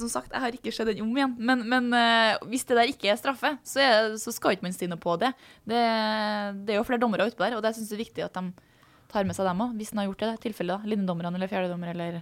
som 0.00 0.08
sagt, 0.10 0.32
jeg 0.34 0.42
har 0.42 0.50
ikke 0.56 0.72
sett 0.74 0.88
den 0.90 1.04
om 1.04 1.14
igjen. 1.14 1.36
Men, 1.38 1.62
men 1.70 1.84
uh, 1.94 2.42
hvis 2.50 2.66
det 2.66 2.74
der 2.74 2.90
ikke 2.90 3.06
er 3.12 3.20
straffe, 3.20 3.52
så, 3.62 3.78
er, 3.84 4.18
så 4.18 4.34
skal 4.34 4.50
ikke 4.56 4.66
man 4.66 4.74
si 4.74 4.88
noe 4.90 4.98
på 5.00 5.14
det. 5.22 5.30
det. 5.62 5.84
Det 6.66 6.74
er 6.74 6.78
jo 6.80 6.86
flere 6.88 7.02
dommere 7.02 7.28
utpå 7.30 7.46
der, 7.46 7.54
og 7.54 7.62
det 7.62 7.70
syns 7.76 7.90
jeg 7.92 7.98
er 8.00 8.02
viktig 8.02 8.22
at 8.26 8.34
de 8.34 8.42
tar 9.10 9.26
med 9.26 9.34
seg 9.38 9.46
dem 9.46 9.62
òg, 9.62 9.70
hvis 9.78 9.92
de 9.94 9.98
har 10.00 10.08
gjort 10.10 10.24
det. 10.26 10.42
tilfellet 10.48 10.74
da, 10.74 10.80
Linjedommerne 10.90 11.36
eller 11.38 11.50
fjerdedommer, 11.50 11.88
eller 11.94 12.12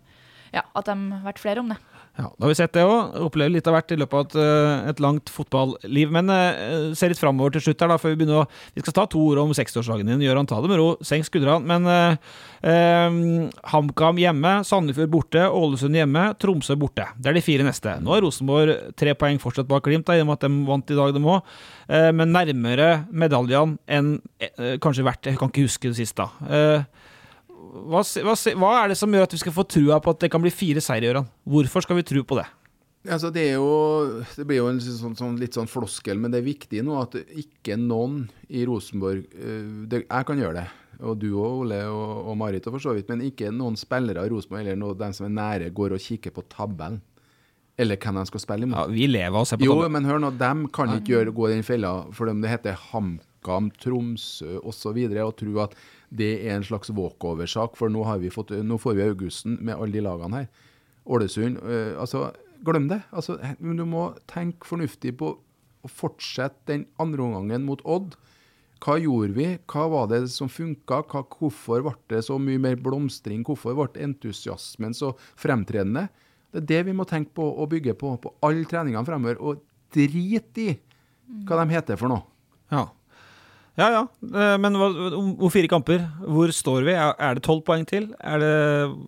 ja, 0.55 0.65
at 0.75 0.89
de 0.89 0.97
har 0.97 1.25
vært 1.27 1.43
flere 1.43 1.65
om 1.65 1.73
det. 1.73 1.79
Ja, 2.19 2.33
Da 2.35 2.47
har 2.47 2.51
vi 2.51 2.57
sett 2.59 2.73
det 2.75 2.83
òg. 2.83 3.15
Opplevd 3.29 3.55
litt 3.55 3.69
av 3.71 3.77
hvert 3.77 3.93
i 3.95 3.97
løpet 4.01 4.17
av 4.19 4.25
et, 4.27 4.35
eh, 4.43 4.89
et 4.91 5.01
langt 5.01 5.31
fotballiv. 5.31 6.11
Men 6.11 6.29
eh, 6.35 6.91
se 6.99 7.07
litt 7.07 7.21
framover 7.21 7.55
til 7.55 7.63
slutt 7.69 7.85
her, 7.85 7.93
da, 7.93 7.99
før 8.03 8.11
vi 8.11 8.19
begynner 8.19 8.43
å 8.43 8.49
Vi 8.75 8.83
skal 8.83 8.93
ta 8.97 9.05
to 9.07 9.23
ord 9.23 9.39
om 9.39 9.53
60-årsdagen 9.55 10.11
din. 10.11 10.25
Gjøran, 10.27 10.49
ta 10.51 10.59
det 10.61 10.69
med 10.69 10.81
ro. 10.81 10.89
Senk 10.99 11.29
skuldrene. 11.29 11.63
Men 11.63 11.87
eh, 11.87 12.17
eh, 12.67 13.21
HamKam 13.71 14.19
hjemme, 14.19 14.65
Sandefjord 14.67 15.13
borte, 15.15 15.47
Ålesund 15.47 15.95
hjemme, 15.95 16.35
Tromsø 16.43 16.75
borte. 16.75 17.07
Det 17.15 17.31
er 17.31 17.39
de 17.39 17.45
fire 17.45 17.63
neste. 17.63 17.95
Nå 18.03 18.17
er 18.17 18.27
Rosenborg 18.27 18.75
tre 18.99 19.15
poeng 19.15 19.39
fortsatt 19.39 19.71
bak 19.71 19.87
Glimt, 19.87 20.09
da, 20.09 20.19
i 20.19 20.25
og 20.25 20.33
med 20.33 20.41
at 20.41 20.49
de 20.49 20.67
vant 20.67 20.91
i 20.91 20.99
dag, 20.99 21.15
de 21.15 21.23
òg. 21.23 21.55
Uh, 21.89 22.11
men 22.13 22.35
nærmere 22.35 22.89
medaljene 23.09 23.79
enn 23.89 24.19
kanskje 24.83 25.07
vært 25.07 25.25
Jeg 25.31 25.39
kan 25.41 25.49
ikke 25.49 25.65
huske 25.65 25.89
det 25.89 25.97
sist, 25.97 26.19
da. 26.19 26.27
Hva, 27.69 28.03
hva, 28.03 28.35
hva, 28.35 28.71
er 28.83 28.93
det 28.93 28.99
som 29.01 29.13
gjør 29.13 29.27
at 29.29 29.35
vi 29.35 29.41
skal 29.43 29.55
få 29.55 29.65
trua 29.69 29.99
på 30.03 30.15
at 30.15 30.23
det 30.25 30.31
kan 30.33 30.43
bli 30.43 30.53
fire 30.55 30.83
seire, 30.85 31.11
Gøran? 31.11 31.29
Hvorfor 31.49 31.85
skal 31.85 31.99
vi 32.01 32.07
tro 32.09 32.23
på 32.25 32.39
det? 32.41 32.47
Altså, 33.09 33.31
det, 33.33 33.45
jo, 33.55 33.69
det 34.35 34.45
blir 34.49 34.59
jo 34.59 34.71
en 34.73 34.81
sånn, 34.83 35.15
sånn, 35.17 35.37
litt 35.41 35.57
sånn 35.57 35.71
floskel, 35.71 36.19
men 36.21 36.33
det 36.33 36.41
er 36.41 36.49
viktig 36.49 36.83
nå 36.85 36.97
at 37.01 37.15
ikke 37.17 37.79
noen 37.81 38.25
i 38.51 38.65
Rosenborg 38.69 39.23
uh, 39.39 39.85
det, 39.89 40.03
Jeg 40.03 40.29
kan 40.29 40.43
gjøre 40.43 40.65
det, 40.65 40.67
og 40.99 41.21
du 41.23 41.29
og 41.31 41.63
Ole 41.63 41.79
og, 41.93 42.33
og 42.33 42.41
Marit 42.41 42.67
og 42.67 42.77
for 42.77 42.89
så 42.89 42.97
vidt, 42.97 43.09
men 43.13 43.23
ikke 43.29 43.53
noen 43.55 43.79
spillere 43.79 44.27
i 44.27 44.33
Rosenborg 44.33 44.65
eller 44.65 44.81
noen, 44.81 44.99
den 44.99 45.15
som 45.17 45.29
er 45.29 45.37
nære, 45.39 45.71
går 45.77 45.95
og 45.97 46.03
kikker 46.05 46.35
på 46.35 46.45
tabellen. 46.51 47.01
Eller 47.79 47.95
hvem 48.03 48.17
de 48.19 48.27
skal 48.27 48.43
spille 48.43 48.67
imot. 48.67 48.81
Ja, 48.81 48.91
vi 48.91 49.07
lever 49.07 49.39
og 49.39 49.47
ser 49.47 49.61
på 49.61 49.69
Jo, 49.69 49.77
men 49.95 50.07
hør 50.09 50.19
nå, 50.19 50.33
dem 50.35 50.65
kan 50.75 50.91
ikke 50.97 51.13
gjøre, 51.13 51.35
gå 51.37 51.47
i 51.47 51.53
den 51.55 51.67
fella 51.67 51.93
for 52.11 52.27
det 52.27 52.51
heter 52.51 52.75
HamKam, 52.89 53.23
Tromsø 53.83 54.59
osv. 54.61 54.69
Og, 54.69 54.75
så 54.77 55.25
og 55.25 55.37
tro 55.41 55.59
at 55.65 55.77
det 56.09 56.31
er 56.47 56.57
en 56.57 56.65
slags 56.65 56.93
walkover-sak, 56.95 57.77
for 57.77 57.93
nå, 57.93 58.05
fått, 58.33 58.55
nå, 58.65 58.79
får 58.81 58.97
vi 58.97 59.07
augusten 59.09 59.59
med 59.61 59.77
alle 59.77 59.99
de 59.99 60.05
lagene 60.05 60.43
her. 60.43 60.49
Ålesund 61.09 61.61
øh, 61.63 62.01
Altså, 62.01 62.31
glem 62.65 62.89
det. 62.89 63.03
Altså, 63.13 63.39
du 63.61 63.85
må 63.85 64.11
tenke 64.29 64.69
fornuftig 64.69 65.17
på 65.21 65.35
å 65.85 65.91
fortsette 65.91 66.73
den 66.73 66.87
andre 67.01 67.25
omgangen 67.25 67.67
mot 67.69 67.85
Odd. 67.85 68.17
Hva 68.85 68.95
gjorde 69.01 69.35
vi? 69.35 69.47
Hva 69.71 69.89
var 69.91 70.11
det 70.11 70.23
som 70.31 70.51
funka? 70.51 71.03
Hvorfor 71.09 71.83
ble 71.87 71.95
det 72.13 72.23
så 72.29 72.39
mye 72.39 72.61
mer 72.63 72.79
blomstring? 72.79 73.43
Hvorfor 73.47 73.75
ble 73.79 74.05
entusiasmen 74.05 74.95
så 74.95 75.15
fremtredende? 75.39 76.07
Det 76.53 76.63
er 76.63 76.69
det 76.69 76.83
vi 76.89 76.97
må 76.97 77.05
tenke 77.09 77.35
på 77.37 77.45
og 77.45 77.73
bygge 77.73 77.97
på 77.99 78.15
på 78.23 78.33
alle 78.47 78.69
treningene 78.69 79.07
fremover. 79.07 79.41
Og 79.43 79.65
drit 79.95 80.63
i 80.63 80.69
hva 81.49 81.59
de 81.61 81.75
heter 81.75 81.99
for 82.01 82.13
noe. 82.13 82.25
Ja. 82.73 82.87
Ja, 83.79 83.89
ja. 83.95 84.03
Eh, 84.27 84.57
men 84.59 84.75
om 84.75 85.51
fire 85.55 85.71
kamper, 85.71 86.03
hvor 86.27 86.51
står 86.55 86.87
vi? 86.89 86.95
Er 86.99 87.39
det 87.39 87.45
tolv 87.47 87.63
poeng 87.67 87.87
til? 87.87 88.11
Er 88.19 88.43
det, 88.43 88.55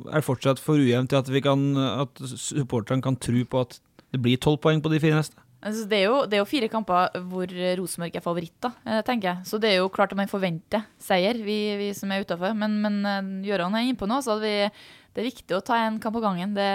er 0.07 0.21
det 0.21 0.27
fortsatt 0.27 0.63
for 0.63 0.79
ujevnt 0.79 1.11
til 1.11 1.19
at, 1.19 1.31
vi 1.33 1.43
kan, 1.43 1.73
at 1.75 2.23
supporterne 2.39 3.03
kan 3.03 3.19
tro 3.19 3.43
på 3.51 3.65
at 3.67 3.81
det 4.15 4.23
blir 4.23 4.39
tolv 4.39 4.61
poeng 4.63 4.83
på 4.83 4.93
de 4.93 5.03
fire 5.03 5.19
neste? 5.19 5.43
Altså, 5.61 5.83
det, 5.91 5.99
er 5.99 6.07
jo, 6.07 6.23
det, 6.25 6.39
er 6.39 6.41
jo, 6.41 6.49
fire 6.49 6.71
kamper 6.73 7.19
hvor 7.29 7.51
Rosenborg 7.81 8.15
er 8.17 8.25
favoritter, 8.25 8.79
eh, 8.87 9.03
tenker 9.05 9.33
jeg. 9.33 9.51
Så 9.51 9.59
det 9.61 9.75
er 9.75 9.83
jo 9.83 9.91
klart 9.93 10.15
at 10.15 10.23
man 10.23 10.31
forventer 10.31 10.87
seier, 11.03 11.37
vi, 11.45 11.59
vi 11.77 11.91
som 11.97 12.15
er 12.15 12.23
utafor. 12.25 12.55
Men, 12.57 12.79
men 12.85 13.03
eh, 13.05 13.51
Gøran 13.51 13.75
er 13.77 13.91
innpå 13.91 14.09
nå, 14.09 14.23
så 14.25 14.39
vi, 14.41 14.55
det 14.71 15.25
er 15.25 15.33
viktig 15.33 15.59
å 15.59 15.65
ta 15.67 15.83
en 15.83 15.99
kamp 16.01 16.17
på 16.17 16.25
gangen. 16.25 16.55
Det, 16.57 16.73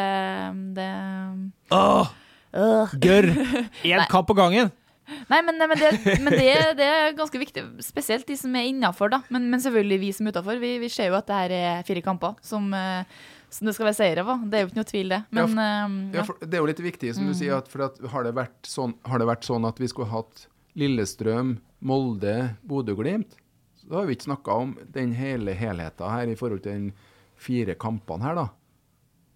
det 0.75 0.91
Åh! 1.73 2.13
Gørr! 2.99 3.31
Én 3.87 4.05
kamp 4.11 4.27
på 4.27 4.37
gangen! 4.37 4.75
Nei, 5.29 5.39
men, 5.45 5.59
men, 5.61 5.77
det, 5.77 5.91
men 6.23 6.33
det, 6.33 6.49
det, 6.79 6.87
er 6.89 7.15
ganske 7.17 7.39
viktig. 7.39 7.63
Spesielt 7.85 8.27
de 8.27 8.37
som 8.39 8.55
er 8.57 8.69
innafor, 8.71 9.11
da. 9.13 9.21
Men, 9.33 9.47
men, 9.51 9.61
selvfølgelig 9.61 10.01
vi 10.01 10.11
som 10.17 10.27
er 10.27 10.35
utafor. 10.35 10.59
Vi, 10.61 10.75
vi, 10.81 10.89
ser 10.91 11.11
jo 11.11 11.19
at 11.19 11.29
det 11.29 11.39
her 11.43 11.55
er 11.59 11.85
fire 11.87 12.03
kamper 12.05 12.39
som, 12.45 12.67
eh, 12.73 13.05
som 13.53 13.69
det 13.69 13.75
skal 13.77 13.89
være 13.89 13.99
seire 13.99 14.25
på. 14.25 14.37
Det 14.49 14.57
er 14.57 14.65
jo 14.65 14.71
ikke 14.71 14.81
noe 14.81 14.91
tvil, 14.91 15.13
det. 15.13 15.21
Men, 15.37 15.55
ja, 15.55 16.25
for, 16.25 16.41
ja. 16.41 16.45
Ja, 16.45 16.49
det 16.49 16.57
er 16.57 16.65
jo 16.65 16.71
litt 16.71 16.83
viktig, 16.87 17.13
som 17.17 17.27
mm. 17.27 17.31
du 17.31 17.39
sier, 17.41 17.55
at, 17.61 17.71
for 17.71 17.87
at 17.87 18.01
har, 18.13 18.27
det 18.27 18.35
vært 18.37 18.69
sånn, 18.69 18.97
har 19.05 19.21
det 19.21 19.29
vært 19.29 19.47
sånn 19.47 19.69
at 19.69 19.81
vi 19.81 19.89
skulle 19.91 20.11
hatt 20.13 20.47
Lillestrøm, 20.75 21.57
Molde, 21.85 22.35
Bodø-Glimt, 22.67 23.37
da 23.85 23.99
har 23.99 24.07
vi 24.09 24.15
ikke 24.17 24.31
snakka 24.31 24.53
om 24.63 24.71
den 24.95 25.11
hele 25.13 25.53
helheten 25.53 26.09
her 26.09 26.29
i 26.31 26.37
forhold 26.37 26.63
til 26.65 26.73
den 26.73 26.87
fire 27.37 27.75
kampene 27.77 28.25
her, 28.25 28.37
da. 28.39 28.47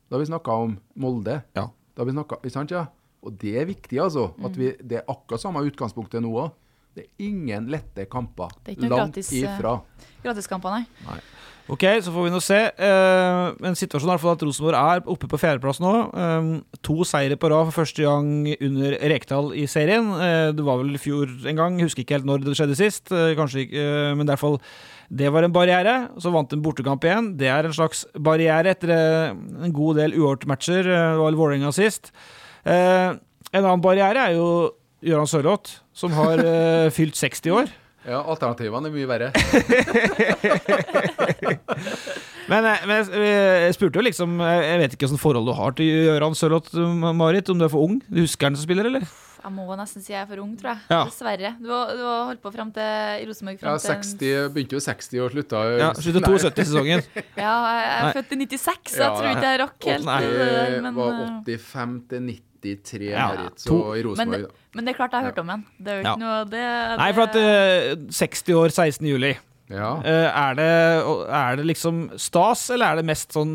Da 0.09 0.17
har 0.17 0.23
vi 0.23 0.29
snakka 0.31 0.55
om 0.65 0.79
Molde. 0.97 1.41
Ja. 1.53 1.67
Da 1.93 2.01
har 2.01 2.09
vi 2.09 2.15
snakket, 2.15 2.41
ikke 2.41 2.55
sant, 2.55 2.73
ja? 2.73 2.87
Og 3.25 3.35
det 3.41 3.55
er 3.59 3.67
viktig, 3.69 3.99
altså. 4.01 4.29
At 4.45 4.55
vi, 4.57 4.71
det 4.79 5.01
er 5.01 5.11
akkurat 5.11 5.43
samme 5.43 5.63
utgangspunktet 5.67 6.23
nå 6.23 6.31
òg. 6.39 6.53
Det 6.95 7.05
er 7.05 7.27
ingen 7.29 7.69
lette 7.71 8.07
kamper. 8.09 8.49
Langt 8.65 9.13
gratis, 9.13 9.29
eh, 9.31 9.45
ifra. 9.45 9.77
Gratiskamper, 10.23 10.79
nei. 10.79 11.05
nei. 11.05 11.19
Ok, 11.69 11.83
så 12.01 12.09
får 12.09 12.25
vi 12.25 12.31
nå 12.33 12.39
se. 12.41 12.57
Uh, 12.81 13.53
men 13.61 13.75
situasjonen 13.77 14.15
er 14.15 14.23
at 14.31 14.43
Rosenborg 14.47 14.77
er 14.79 15.03
oppe 15.13 15.27
på 15.29 15.37
fjerdeplass 15.37 15.77
nå. 15.83 15.91
Uh, 16.17 16.79
to 16.85 17.05
seire 17.05 17.37
på 17.37 17.51
rad 17.53 17.69
for 17.69 17.83
første 17.83 18.01
gang 18.01 18.49
under 18.57 18.95
Rekdal 19.13 19.51
i 19.53 19.67
serien. 19.69 20.09
Uh, 20.17 20.49
det 20.55 20.65
var 20.65 20.81
vel 20.81 20.97
i 20.97 21.01
fjor 21.01 21.29
en 21.45 21.61
gang, 21.61 21.77
husker 21.85 22.01
ikke 22.01 22.17
helt 22.17 22.29
når 22.29 22.47
det 22.47 22.57
skjedde 22.57 22.79
sist. 22.79 23.13
Uh, 23.13 23.35
kanskje 23.37 23.67
ikke, 23.67 23.85
men 24.17 24.25
i 24.25 24.31
hvert 24.33 24.41
fall 24.41 24.57
det 25.13 25.29
var 25.33 25.45
en 25.45 25.53
barriere. 25.53 25.95
Så 26.17 26.33
vant 26.33 26.57
en 26.57 26.65
bortekamp 26.65 27.05
igjen. 27.05 27.35
Det 27.37 27.53
er 27.53 27.69
en 27.69 27.77
slags 27.77 28.07
barriere 28.17 28.73
etter 28.73 28.95
en 28.97 29.73
god 29.73 30.01
del 30.01 30.17
uavgjort 30.17 30.49
matcher. 30.49 30.89
Det 30.89 30.99
var 31.21 31.37
Vålerenga 31.37 31.73
sist. 31.75 32.09
Eh, 32.69 33.11
en 33.49 33.65
annen 33.65 33.81
barriere 33.81 34.29
er 34.29 34.37
jo 34.37 34.47
Gøran 35.05 35.29
Sørloth, 35.29 35.79
som 35.95 36.13
har 36.17 36.41
eh, 36.43 36.89
fylt 36.97 37.17
60 37.17 37.55
år. 37.55 37.71
Ja, 38.07 38.21
alternativene 38.31 38.89
er 38.89 38.93
mye 38.95 39.07
verre. 39.09 39.29
men, 42.51 42.67
eh, 42.69 42.85
men 42.87 42.93
jeg, 42.95 43.07
jeg, 43.19 43.73
spurte 43.75 43.99
jo 43.99 44.05
liksom 44.07 44.39
Jeg 44.39 44.77
vet 44.79 44.95
ikke 44.95 45.09
hvilket 45.09 45.21
forhold 45.21 45.49
du 45.49 45.53
har 45.57 45.75
til 45.77 45.89
Gøran 46.07 46.37
Sørloth, 46.37 46.77
Marit. 47.15 47.51
Om 47.51 47.59
du 47.59 47.67
er 47.67 47.73
for 47.73 47.89
ung? 47.89 47.99
Du 48.07 48.21
husker 48.23 48.49
han 48.49 48.57
som 48.57 48.65
spiller, 48.67 48.87
eller? 48.91 49.03
Jeg 49.39 49.53
må 49.55 49.63
nesten 49.79 50.03
si 50.03 50.11
jeg 50.11 50.19
er 50.19 50.27
for 50.27 50.41
ung, 50.43 50.51
tror 50.59 50.73
jeg. 50.73 50.81
Ja. 50.91 50.99
Dessverre. 51.07 51.53
Du 51.63 51.69
har, 51.71 51.93
du 51.95 52.03
har, 52.03 52.25
holdt 52.27 52.41
på 52.43 52.51
frem 52.51 52.73
til 52.75 53.23
i 53.23 53.27
Rosenborg 53.29 53.63
Ja, 53.63 53.77
60, 53.79 54.51
begynte 54.55 54.75
jo 54.75 54.81
60 54.83 55.23
og 55.23 55.31
slutta 55.35 55.61
Ja, 55.79 55.93
slutta 55.95 56.23
72-sesongen. 56.27 57.05
ja, 57.45 57.53
jeg 57.71 57.87
er 57.93 58.19
født 58.19 58.35
i 58.35 58.39
96, 58.43 58.91
så 58.97 59.05
jeg 59.05 59.15
tror 59.15 59.29
ikke 59.31 59.53
jeg 59.53 59.61
rakk 59.63 59.89
helt 59.93 60.09
Nei. 60.09 60.19
det. 60.27 60.81
Men, 60.83 60.93
var 60.97 61.15
85 61.47 61.97
til 62.11 62.27
90 62.27 62.48
93 62.63 63.11
ja, 63.11 63.27
Marit, 63.31 63.67
og 63.73 63.91
i 63.97 64.01
Rosenborg. 64.05 64.47
Men, 64.47 64.63
men, 64.75 64.85
det 64.87 64.93
er 64.93 64.97
klart 64.97 65.13
jeg 65.13 65.23
har 65.23 65.31
hørt 65.31 65.43
om 65.43 65.53
den. 65.53 65.67
Det 65.77 65.91
er 65.91 65.99
jo 65.99 66.05
ikke 66.05 66.15
ja. 66.15 66.23
noe 66.23 66.39
det, 66.49 66.63
det... 66.63 66.97
Nei, 67.01 67.11
for 67.17 67.25
at 67.27 67.37
uh, 67.39 68.09
60 68.19 68.59
år 68.59 68.73
16. 68.73 69.07
juli. 69.09 69.31
Ja. 69.69 69.89
Uh, 70.01 70.27
er, 70.27 70.55
det, 70.57 70.67
er, 71.29 71.59
det, 71.59 71.65
liksom 71.69 72.01
stas, 72.17 72.65
eller 72.73 72.89
er 72.89 72.99
det 72.99 73.05
mest 73.05 73.35
sånn 73.35 73.51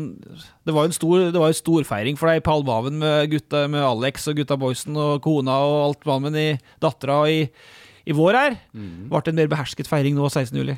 Det 0.63 0.71
var 0.71 0.85
jo 0.85 0.91
en 0.93 0.95
stor, 0.95 1.25
det 1.35 1.41
var 1.41 1.51
en 1.51 1.57
storfeiring 1.57 2.19
for 2.19 2.31
deg 2.31 2.39
i 2.39 2.45
Palmhaven 2.45 3.01
med, 3.01 3.27
gutta, 3.33 3.65
med 3.71 3.83
Alex 3.83 4.29
og 4.31 4.39
gutta 4.39 4.55
boysen 4.59 4.95
og 4.95 5.19
kona 5.25 5.57
og 5.67 5.79
alt 5.89 6.07
mannen 6.07 6.39
i 6.39 6.49
dattera 6.83 7.19
i, 7.27 7.43
i 8.07 8.15
vår 8.15 8.39
her. 8.39 8.59
Mm. 8.71 9.09
Ble 9.11 9.25
det 9.25 9.33
en 9.33 9.41
mer 9.43 9.51
behersket 9.51 9.91
feiring 9.91 10.15
nå 10.15 10.31
16. 10.31 10.55
juli? 10.55 10.77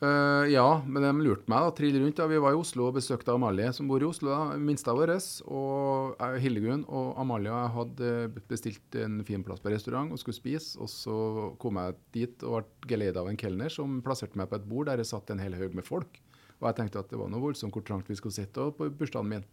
Uh, 0.00 0.46
ja, 0.48 0.64
men 0.88 1.04
de 1.04 1.10
lurte 1.26 1.50
meg 1.52 1.60
da, 1.60 1.72
Trill 1.76 1.98
rundt. 2.00 2.16
da. 2.16 2.24
Vi 2.30 2.38
var 2.40 2.54
i 2.54 2.60
Oslo 2.60 2.86
og 2.88 2.96
besøkte 2.96 3.34
Amalie, 3.34 3.68
som 3.76 3.88
bor 3.90 4.00
i 4.00 4.08
Oslo. 4.08 4.30
da, 4.32 4.56
Minsta 4.56 4.94
vår. 4.96 5.12
Og 5.44 6.16
uh, 6.16 6.38
Hildegunn 6.40 6.86
og 6.88 7.20
Amalie 7.20 7.52
og 7.52 7.60
jeg 7.60 7.74
hadde 7.76 8.42
bestilt 8.48 8.96
en 8.96 9.20
fin 9.28 9.44
plass 9.44 9.60
på 9.60 9.72
restaurant 9.74 10.08
og 10.08 10.22
skulle 10.22 10.38
spise. 10.38 10.80
Og 10.80 10.88
så 10.88 11.18
kom 11.60 11.82
jeg 11.82 11.98
dit 12.16 12.48
og 12.48 12.62
ble 12.62 12.94
geleida 12.94 13.20
av 13.20 13.28
en 13.28 13.40
kelner 13.40 13.72
som 13.72 14.00
plasserte 14.04 14.40
meg 14.40 14.48
på 14.48 14.56
et 14.56 14.68
bord 14.72 14.88
der 14.88 15.02
det 15.02 15.08
satt 15.10 15.34
en 15.34 15.42
hel 15.44 15.58
haug 15.60 15.76
med 15.76 15.84
folk. 15.84 16.20
Og 16.60 16.70
jeg 16.70 16.80
tenkte 16.80 17.04
at 17.04 17.12
det 17.12 17.20
var 17.20 17.28
noe 17.32 17.44
voldsomt 17.44 17.76
hvor 17.76 17.84
trangt 17.84 18.08
vi 18.08 18.16
skulle 18.16 18.36
sitte 18.36 18.70
på 18.76 18.88
bursdagen 18.96 19.28
min. 19.28 19.48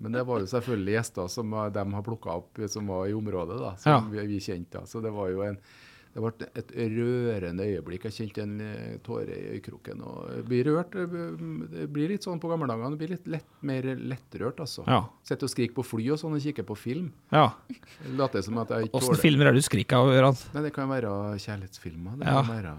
Men 0.00 0.14
det 0.14 0.22
var 0.24 0.40
jo 0.40 0.48
selvfølgelig 0.48 0.94
gjester 0.94 1.28
som 1.28 1.50
de 1.74 1.82
har 1.92 2.04
plukka 2.06 2.38
opp, 2.38 2.62
som 2.72 2.86
var 2.88 3.10
i 3.10 3.14
området, 3.18 3.58
da, 3.60 3.74
som 3.82 3.92
ja. 3.92 4.00
vi, 4.14 4.28
vi 4.30 4.38
kjente. 4.40 4.78
da. 4.78 4.86
Så 4.88 5.02
det 5.04 5.10
var 5.12 5.28
jo 5.28 5.42
en 5.44 5.58
det 6.10 6.22
ble 6.24 6.46
et 6.58 6.72
rørende 6.74 7.66
øyeblikk. 7.70 8.08
Jeg 8.08 8.16
kjente 8.16 8.42
en 8.42 8.54
eh, 8.64 8.96
tåre 9.06 9.30
i 9.30 9.52
øyekroken. 9.54 10.00
og 10.02 10.48
blir 10.48 10.66
rørt. 10.66 10.96
Det 10.96 11.86
blir 11.94 12.10
litt 12.10 12.26
sånn 12.26 12.40
på 12.42 12.50
gamle 12.50 12.66
dager. 12.66 12.96
Det 12.96 12.98
blir 12.98 13.12
litt 13.14 13.28
lett, 13.30 13.46
mer 13.62 13.86
lettrørt, 13.94 14.58
altså. 14.64 14.82
Ja. 14.90 15.04
Sitter 15.26 15.46
og 15.46 15.52
skriker 15.54 15.76
på 15.78 15.86
fly 15.86 16.08
og 16.10 16.18
sånn 16.22 16.34
og 16.34 16.42
kikker 16.42 16.66
på 16.66 16.78
film. 16.78 17.12
Ja. 17.30 17.52
som 18.42 18.58
at 18.58 18.74
jeg 18.74 18.90
ikke 18.90 18.98
Åssen 18.98 19.22
filmer 19.22 19.46
er 19.46 19.54
det 19.54 19.62
du 19.62 19.68
skriker 19.68 20.02
av, 20.02 20.10
Ørand? 20.10 20.42
Nei, 20.56 20.64
Det 20.66 20.74
kan 20.74 20.90
være 20.90 21.14
kjærlighetsfilmer. 21.38 22.18
Det 22.18 22.26
ja. 22.26 22.42
kan 22.42 22.50
være 22.56 22.74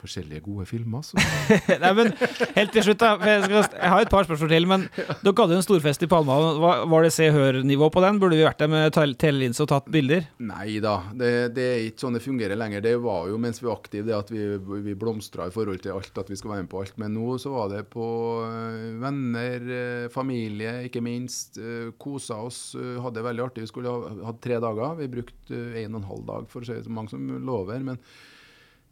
forskjellige 0.00 0.42
gode 0.46 0.64
filmer. 0.68 1.04
Så. 1.06 1.20
Nei, 1.82 1.90
men 1.98 2.10
helt 2.56 2.72
til 2.74 2.84
slutt, 2.88 3.00
da. 3.02 3.10
Jeg, 3.28 3.44
skal, 3.46 3.66
jeg 3.76 3.92
har 3.94 4.04
et 4.06 4.10
par 4.12 4.26
spørsmål 4.28 4.50
til. 4.54 4.66
Men 4.70 4.86
dere 4.96 5.34
hadde 5.42 5.56
jo 5.56 5.60
en 5.60 5.66
storfest 5.66 6.04
i 6.06 6.08
Palma. 6.10 6.38
Var, 6.62 6.82
var 6.92 7.06
det 7.06 7.12
Se 7.14 7.28
Hør-nivå 7.34 7.90
på 7.94 8.02
den? 8.04 8.18
Burde 8.22 8.38
vi 8.40 8.46
vært 8.46 8.60
der 8.64 8.70
med 8.72 8.94
tel- 8.96 9.14
telelinse 9.20 9.64
og 9.64 9.70
tatt 9.72 9.90
bilder? 9.92 10.26
Nei 10.42 10.78
da, 10.84 10.96
det, 11.16 11.30
det 11.56 11.66
er 11.74 11.84
ikke 11.88 12.04
sånn 12.06 12.16
det 12.18 12.24
fungerer 12.24 12.58
lenger. 12.60 12.84
Det 12.84 12.94
var 13.04 13.28
jo 13.30 13.38
mens 13.42 13.60
vi 13.62 13.68
var 13.68 13.78
aktive, 13.80 14.06
det 14.08 14.16
at 14.18 14.32
vi, 14.34 14.44
vi 14.88 14.96
blomstra 14.98 15.48
i 15.50 15.54
forhold 15.54 15.82
til 15.84 15.94
alt, 15.96 16.12
at 16.24 16.32
vi 16.32 16.38
skal 16.40 16.54
være 16.54 16.64
med 16.66 16.72
på 16.72 16.82
alt. 16.84 16.96
Men 17.02 17.14
nå 17.18 17.36
så 17.42 17.52
var 17.54 17.70
det 17.74 17.84
på 17.92 18.06
eh, 18.48 18.88
venner, 19.04 19.70
eh, 19.80 20.08
familie, 20.14 20.76
ikke 20.88 21.04
minst. 21.04 21.60
eh, 21.60 21.90
Kosa 22.00 22.40
oss, 22.48 22.62
hadde 22.78 23.16
det 23.20 23.26
veldig 23.26 23.44
artig. 23.48 23.66
Vi 23.66 23.70
skulle 23.70 23.90
ha 23.92 24.14
hatt 24.30 24.40
tre 24.44 24.56
dager. 24.62 24.96
Vi 25.00 25.10
brukte 25.12 25.60
en 25.84 25.94
og 25.96 26.00
en 26.02 26.08
halv 26.10 26.26
dag 26.28 26.46
for 26.50 26.62
å 26.64 26.68
si 26.68 26.76
så 26.84 26.92
mange 26.94 27.12
som 27.12 27.24
lover. 27.44 27.80
Men 27.84 27.98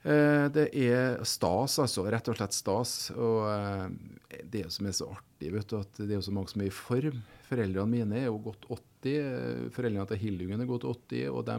det 0.02 0.68
er 0.78 1.18
stas, 1.26 1.78
altså. 1.82 2.06
Rett 2.08 2.30
og 2.30 2.38
slett 2.38 2.56
stas. 2.56 2.92
Og 3.16 3.48
eh, 3.50 4.42
det 4.48 4.66
som 4.74 4.88
er 4.88 4.96
så 4.96 5.10
artig, 5.12 5.52
vet 5.54 5.68
du, 5.70 5.78
at 5.80 6.02
det 6.04 6.16
er 6.16 6.24
så 6.24 6.34
mange 6.34 6.52
som 6.52 6.62
er 6.62 6.70
i 6.70 6.74
form. 6.74 7.22
Foreldrene 7.48 7.90
mine 7.90 8.22
er 8.22 8.28
jo 8.28 8.38
gått 8.50 8.68
80. 8.68 9.14
eh, 9.14 9.64
Foreldrene 9.74 10.06
til 10.10 10.22
Hildungen 10.22 10.62
er 10.62 10.70
gått 10.70 10.86
80, 10.88 11.26
og 11.32 11.44
de 11.48 11.58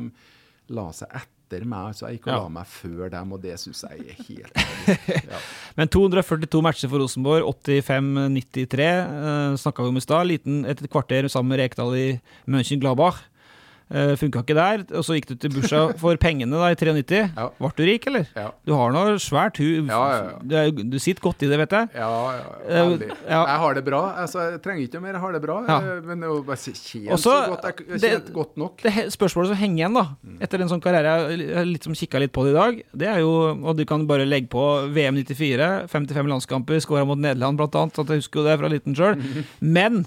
la 0.76 0.88
seg 0.94 1.14
etter 1.20 1.66
meg. 1.66 1.96
Så 1.98 2.06
jeg 2.08 2.20
gikk 2.20 2.30
og 2.30 2.46
la 2.46 2.52
meg 2.60 2.70
før 2.70 3.10
dem, 3.14 3.34
og 3.36 3.42
det 3.44 3.56
syns 3.62 3.82
jeg 3.88 4.04
er 4.06 4.20
helt 4.28 4.60
ja. 5.32 5.40
Men 5.80 5.90
242 5.92 6.62
matcher 6.66 6.92
for 6.92 7.02
Rosenborg, 7.02 7.48
85-93 7.66 8.86
uh, 8.86 9.58
snakka 9.60 9.86
vi 9.86 9.94
om 9.94 10.00
i 10.00 10.06
stad. 10.06 10.36
Et 10.70 10.86
kvarter 10.92 11.30
sammen 11.32 11.56
med 11.56 11.64
Rekdal 11.64 11.98
i 11.98 12.08
Mönchengladbach. 12.46 13.24
Uh, 13.90 14.14
Funka 14.22 14.44
ikke 14.44 14.54
der. 14.54 14.84
Og 14.94 15.02
så 15.02 15.16
gikk 15.18 15.32
du 15.32 15.36
til 15.42 15.50
Busha 15.50 15.80
for 15.98 16.14
pengene 16.22 16.54
da 16.62 16.68
i 16.70 16.76
93. 16.78 17.32
Ja. 17.36 17.48
Ble 17.58 17.70
du 17.76 17.84
rik, 17.88 18.04
eller? 18.06 18.28
Ja. 18.38 18.52
Du 18.68 18.76
har 18.78 18.92
noe 18.94 19.16
svært 19.18 19.58
hu... 19.58 19.66
Ja, 19.90 20.02
ja. 20.14 20.36
Du, 20.70 20.84
du 20.94 20.98
sitter 21.02 21.24
godt 21.26 21.42
i 21.42 21.50
det, 21.50 21.58
vet 21.58 21.74
jeg. 21.74 21.90
Ja, 21.98 22.10
ja, 22.38 22.44
Eh, 22.70 22.84
veldig. 22.86 23.08
ja. 23.26 23.40
Jeg 23.50 23.58
har 23.64 23.74
det 23.80 23.84
bra. 23.88 24.02
Altså, 24.22 24.44
jeg 24.52 24.62
trenger 24.62 24.86
ikke 24.86 25.02
mer, 25.02 25.14
jeg 25.18 25.24
har 25.24 25.34
det 25.34 25.42
bra. 25.42 25.58
Eh, 25.66 26.02
Men 26.06 26.20
det 26.22 26.30
er 26.30 26.34
jo 26.36 26.44
bare 26.46 26.62
tjent 26.62 27.10
Også, 27.18 27.34
så 27.34 27.50
godt. 27.56 27.66
Jeg 27.66 27.88
jeg 27.90 28.02
det- 28.06 28.34
godt 28.36 28.58
nok. 28.62 28.78
Det 28.86 28.94
spørsmålet 29.18 29.48
som 29.56 29.58
henger 29.64 29.78
igjen, 29.82 29.94
da, 29.98 30.06
Mm. 30.24 30.38
etter 30.46 30.62
en 30.62 30.70
sånn 30.70 30.82
karriere, 30.86 31.16
jeg 31.34 31.56
har 31.56 31.66
liksom 31.66 31.90
som 31.90 31.96
kikka 31.96 32.20
litt 32.20 32.32
på 32.32 32.44
det 32.46 32.52
i 32.54 32.60
dag, 32.60 32.84
det 32.96 33.08
er 33.08 33.20
jo 33.24 33.34
Og 33.66 33.76
du 33.78 33.86
kan 33.86 34.06
bare 34.06 34.26
legge 34.30 34.50
på 34.50 34.62
VM 34.94 35.16
94, 35.16 35.88
55 35.90 36.28
landskamper, 36.30 36.78
skåra 36.84 37.08
mot 37.08 37.18
Nederland 37.18 37.58
blant 37.58 37.74
annet, 37.74 37.94
så 37.96 38.06
jeg 38.06 38.22
husker 38.22 38.42
jo 38.42 38.46
det 38.46 38.60
fra 38.60 38.70
liten 38.70 38.94
sjøl. 38.94 39.18
Men 39.62 40.06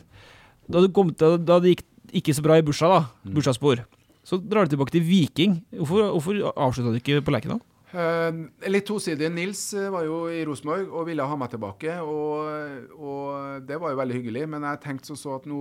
da, 0.71 0.79
du 0.81 0.89
kom 0.95 1.11
til, 1.15 1.39
da 1.39 1.59
det 1.59 1.73
gikk 1.77 1.85
ikke 2.13 2.35
så 2.37 2.43
bra 2.45 2.59
i 2.59 2.63
bursdag, 2.67 2.89
da, 2.93 3.01
Mm. 3.25 3.35
bursdagsspor, 3.35 3.85
så 4.25 4.39
drar 4.39 4.65
du 4.69 4.77
tilbake 4.77 4.93
til 4.95 5.03
Viking. 5.03 5.63
Hvorfor, 5.73 6.13
hvorfor 6.15 6.53
avslutta 6.57 6.93
du 6.93 6.99
ikke 7.01 7.23
på 7.25 7.33
Lerkendal? 7.35 7.61
Uh, 7.93 8.49
litt 8.73 8.87
tosidig. 8.89 9.29
Nils 9.35 9.75
eh, 9.75 9.91
var 9.93 10.05
jo 10.07 10.23
i 10.33 10.45
Rosenborg 10.49 10.89
og 10.97 11.07
ville 11.11 11.27
ha 11.29 11.37
meg 11.37 11.51
tilbake. 11.53 11.99
Og, 12.01 12.95
og 12.97 13.67
det 13.69 13.77
var 13.83 13.93
jo 13.93 13.99
veldig 14.01 14.17
hyggelig. 14.17 14.47
Men 14.49 14.63
jeg 14.65 14.81
tenkte 14.81 15.11
sånn 15.11 15.21
så 15.21 15.35
at 15.37 15.45
nå 15.51 15.59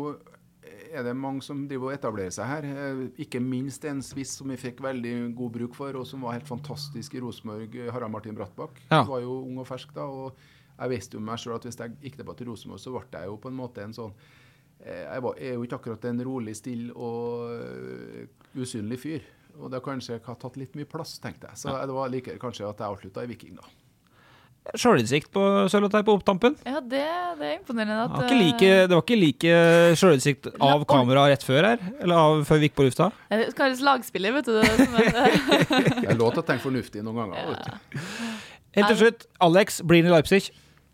er 0.91 1.03
det 1.07 1.13
mange 1.15 1.43
som 1.43 1.65
driver 1.67 1.89
og 1.89 1.95
etablerer 1.97 2.31
seg 2.35 2.47
her. 2.47 2.67
Eh, 2.71 3.01
Ikke 3.25 3.41
minst 3.43 3.83
en 3.89 3.99
spiss 4.05 4.37
som 4.39 4.47
vi 4.51 4.55
fikk 4.59 4.79
veldig 4.83 5.33
god 5.35 5.51
bruk 5.57 5.75
for, 5.75 5.95
og 5.99 6.07
som 6.07 6.23
var 6.23 6.37
helt 6.37 6.47
fantastisk 6.47 7.15
i 7.15 7.21
Rosenborg, 7.23 7.75
Harald 7.91 8.11
Martin 8.15 8.35
Brattbakk. 8.37 8.79
Ja. 8.91 9.03
Var 9.07 9.23
jo 9.25 9.41
ung 9.45 9.57
og 9.63 9.67
fersk 9.67 9.91
da. 9.95 10.07
og 10.07 10.35
jeg 10.81 10.89
visste 10.95 11.17
jo 11.19 11.21
meg 11.21 11.37
selv 11.37 11.55
at 11.59 11.65
hvis 11.67 11.77
jeg 11.77 11.97
gikk 12.01 12.15
tilbake 12.17 12.37
til 12.39 12.47
Rosenborg, 12.49 12.79
så 12.81 12.91
ble 12.95 13.19
jeg 13.19 13.27
jo 13.29 13.35
på 13.43 13.51
en 13.51 13.57
måte 13.59 13.83
en 13.83 13.93
sånn 13.93 14.13
Jeg 14.85 15.21
er 15.21 15.53
jo 15.53 15.65
ikke 15.65 15.77
akkurat 15.77 16.05
en 16.09 16.23
rolig, 16.25 16.55
stille 16.57 16.93
og 16.95 17.51
eh, 17.53 18.25
usynlig 18.57 18.97
fyr. 19.01 19.27
Og 19.59 19.69
det 19.69 19.77
har 19.81 19.85
kanskje 19.85 20.17
tatt 20.23 20.57
litt 20.57 20.73
mye 20.79 20.87
plass, 20.89 21.17
tenkte 21.21 21.49
jeg. 21.51 21.59
Så 21.59 21.73
det 21.75 21.93
var 21.93 22.09
like 22.09 22.37
kanskje 22.41 22.65
at 22.69 22.79
jeg 22.81 22.87
avslutta 22.87 23.25
i 23.25 23.29
Viking, 23.29 23.57
da. 23.59 23.67
Sjølinnsikt 24.77 25.31
på 25.33 25.41
sølvtøy 25.73 26.03
på 26.05 26.13
opptampen. 26.19 26.53
Ja, 26.69 26.77
det, 26.85 27.01
det 27.39 27.47
er 27.47 27.55
imponerende 27.57 27.95
Det 27.97 28.03
at 28.05 28.11
var 28.13 28.27
ikke 28.27 28.37
like, 28.37 28.67
det 28.87 28.93
var 28.93 29.01
ikke 29.01 29.17
like 29.17 29.53
sjølinnsikt 29.97 30.49
av 30.61 30.83
kamera 30.89 31.23
rett 31.31 31.45
før 31.45 31.65
her, 31.65 31.81
eller 31.97 32.21
av 32.21 32.43
før 32.45 32.61
vi 32.61 32.69
gikk 32.69 32.75
på 32.77 32.85
lufta. 32.85 33.07
eh, 33.33 33.41
Det 33.41 33.55
kalles 33.57 33.81
lagspiller, 33.85 34.35
vet 34.37 34.45
du. 34.45 34.59
Det, 34.61 34.69
er, 34.69 35.89
Det 36.05 36.17
lov 36.21 36.35
til 36.37 36.43
å 36.43 36.45
tenke 36.45 36.63
fornuftig 36.63 37.01
noen 37.07 37.23
ganger. 37.23 37.49
Vet 37.49 37.65
du. 37.65 37.97
Helt 38.77 38.93
til 38.93 38.99
slutt, 39.01 39.25
Alex 39.49 39.81
blir 39.81 40.05
i 40.05 40.13
Leipzig. 40.13 40.51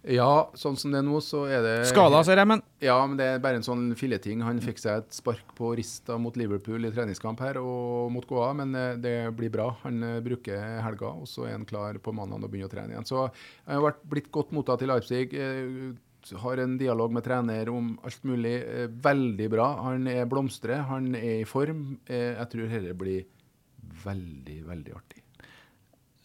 Ja, 0.08 0.48
sånn 0.56 0.78
som 0.80 0.92
det 0.94 1.02
er 1.02 1.06
nå, 1.08 1.18
så 1.20 1.42
er 1.52 1.62
det 1.66 1.74
Skada, 1.90 2.22
ser 2.24 2.40
jeg, 2.40 2.48
men 2.48 2.62
Ja, 2.80 2.96
men 3.06 3.18
det 3.20 3.26
er 3.34 3.40
bare 3.44 3.60
en 3.60 3.66
sånn 3.66 3.90
filleting. 4.00 4.40
Han 4.46 4.62
fikk 4.64 4.80
seg 4.80 5.02
et 5.02 5.12
spark 5.18 5.54
på 5.58 5.74
rista 5.76 6.16
mot 6.22 6.36
Liverpool 6.40 6.86
i 6.88 6.92
treningskamp 6.96 7.40
her 7.44 7.60
og 7.60 8.10
mot 8.16 8.26
Goa, 8.30 8.54
men 8.56 8.74
eh, 8.76 8.96
det 9.04 9.16
blir 9.36 9.52
bra. 9.52 9.70
Han 9.84 10.02
eh, 10.04 10.20
bruker 10.24 10.82
helga, 10.86 11.12
og 11.12 11.28
så 11.28 11.46
er 11.50 11.58
han 11.58 11.66
klar 11.68 12.00
på 12.00 12.14
mandag 12.16 12.44
og 12.44 12.52
begynner 12.54 12.72
å 12.72 12.76
trene 12.76 12.96
igjen. 12.96 13.08
Så 13.10 13.26
han 13.28 13.76
har 13.76 13.84
vært, 13.90 14.04
blitt 14.08 14.32
godt 14.32 14.52
mottatt 14.56 14.82
i 14.86 14.90
Leipzig. 14.92 15.34
eh, 15.34 15.94
Har 16.42 16.58
en 16.60 16.78
dialog 16.78 17.12
med 17.16 17.24
trener 17.24 17.70
om 17.72 17.94
alt 18.04 18.24
mulig. 18.28 18.56
eh, 18.64 18.88
Veldig 18.88 19.50
bra. 19.50 19.68
Han 19.86 20.08
er 20.12 20.26
blomstrer, 20.26 20.82
han 20.90 21.14
er 21.16 21.42
i 21.42 21.46
form. 21.48 22.00
Eh, 22.08 22.36
Jeg 22.40 22.50
tror 22.52 22.68
dette 22.68 22.94
blir 23.00 23.26
veldig, 24.04 24.58
veldig 24.68 24.94
artig. 24.96 25.07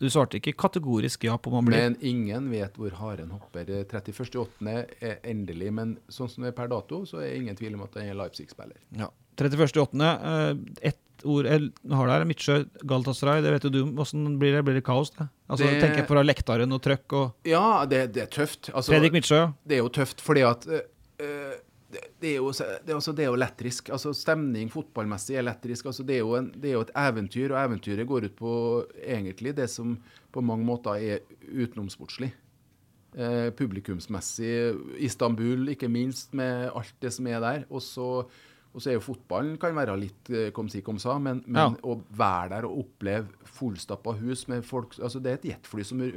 Du 0.02 0.08
svarte 0.10 0.40
ikke 0.40 0.56
kategorisk 0.58 1.22
ja 1.28 1.36
på 1.38 1.52
om 1.52 1.60
han 1.60 1.68
blir. 1.68 1.78
Men 1.84 1.96
ingen 2.02 2.48
vet 2.50 2.74
hvor 2.80 2.90
haren 2.98 3.30
hopper. 3.30 3.68
Eh, 3.70 3.84
31.8. 3.86 4.72
er 5.00 5.20
endelig, 5.30 5.70
men 5.78 5.94
sånn 6.10 6.30
som 6.32 6.42
det 6.42 6.50
er 6.50 6.56
per 6.58 6.70
dato, 6.72 7.04
så 7.06 7.20
er 7.22 7.28
det 7.30 7.36
ingen 7.44 7.58
tvil 7.58 7.76
om 7.78 7.84
at 7.86 7.94
han 8.00 8.10
er 8.10 8.18
Leipzig-spiller. 8.18 8.80
Ja. 8.98 9.08
31.8. 9.38 10.02
Uh, 10.02 10.58
ett 10.82 10.98
ord 11.24 11.46
jeg 11.46 11.70
har 11.94 12.10
der, 12.10 12.24
Midtsjø, 12.28 12.56
Galatasaray. 12.82 13.42
Det 13.44 13.52
vet 13.54 13.66
jo 13.68 13.70
du. 13.72 13.80
Hvordan 13.94 14.36
blir 14.42 14.56
det? 14.58 14.64
Blir 14.66 14.80
det 14.80 14.84
kaos? 14.84 15.12
det? 15.14 15.28
Altså, 15.48 15.70
Det- 15.70 15.80
Tenker 15.80 16.02
jeg 16.02 16.08
på 16.08 16.24
Lektaren 16.26 16.72
og 16.74 16.82
trøkk 16.82 17.12
og 17.12 17.34
Ja, 17.46 17.84
det, 17.86 18.12
det 18.14 18.22
er 18.24 18.26
tøft. 18.26 18.72
Altså, 18.74 18.90
Fredrik 18.92 19.12
Midtsjø. 19.12 19.52
det 19.66 19.78
er 19.78 19.82
jo 19.84 19.88
tøft 19.88 20.20
fordi 20.20 20.42
at 20.42 20.66
eh, 20.66 20.82
eh, 21.22 21.54
det, 21.92 22.28
er 22.30 22.36
jo, 22.38 22.52
så- 22.56 22.68
det, 22.86 22.94
altså, 22.94 23.12
det 23.12 23.24
er 23.24 23.30
jo 23.30 23.38
lettrisk. 23.40 23.88
Altså, 23.92 24.12
stemning 24.16 24.70
fotballmessig 24.72 25.36
er 25.36 25.44
lettrisk. 25.46 25.86
Altså, 25.90 26.02
det, 26.08 26.16
er 26.16 26.22
jo 26.24 26.36
en, 26.38 26.50
det 26.54 26.70
er 26.70 26.76
jo 26.78 26.84
et 26.86 26.94
eventyr, 26.96 27.52
og 27.52 27.60
eventyret 27.66 28.06
går 28.08 28.24
ut 28.30 28.36
på 28.38 28.52
egentlig 29.02 29.54
det 29.56 29.68
som 29.70 29.98
på 30.32 30.40
mange 30.40 30.64
måter 30.64 30.96
er 30.96 31.18
utenomsportslig. 31.52 32.30
Eh, 33.12 33.50
publikumsmessig. 33.52 34.72
Istanbul, 35.04 35.68
ikke 35.74 35.88
minst, 35.92 36.32
med 36.34 36.70
alt 36.74 36.94
det 37.02 37.12
som 37.12 37.26
er 37.28 37.40
der. 37.44 37.64
Og 37.70 37.82
så, 37.84 38.06
og 38.72 38.80
så 38.80 38.90
er 38.90 38.96
jo 38.96 39.04
fotballen 39.04 39.58
kan 39.60 39.74
være 39.76 39.94
litt 40.00 40.30
eh, 40.32 40.48
kom 40.56 40.68
si 40.72 40.80
kom 40.84 40.98
sa, 41.02 41.18
men, 41.20 41.42
men 41.44 41.76
å 41.84 41.98
være 42.16 42.54
der 42.54 42.68
og 42.68 42.78
oppleve 42.86 43.50
fullstappa 43.52 44.14
hus 44.22 44.46
med 44.48 44.64
folk 44.64 44.96
altså 44.96 45.20
Det 45.20 45.30
er 45.30 45.38
et 45.38 45.48
jetfly 45.50 45.84
som 45.84 46.00
eh, 46.06 46.16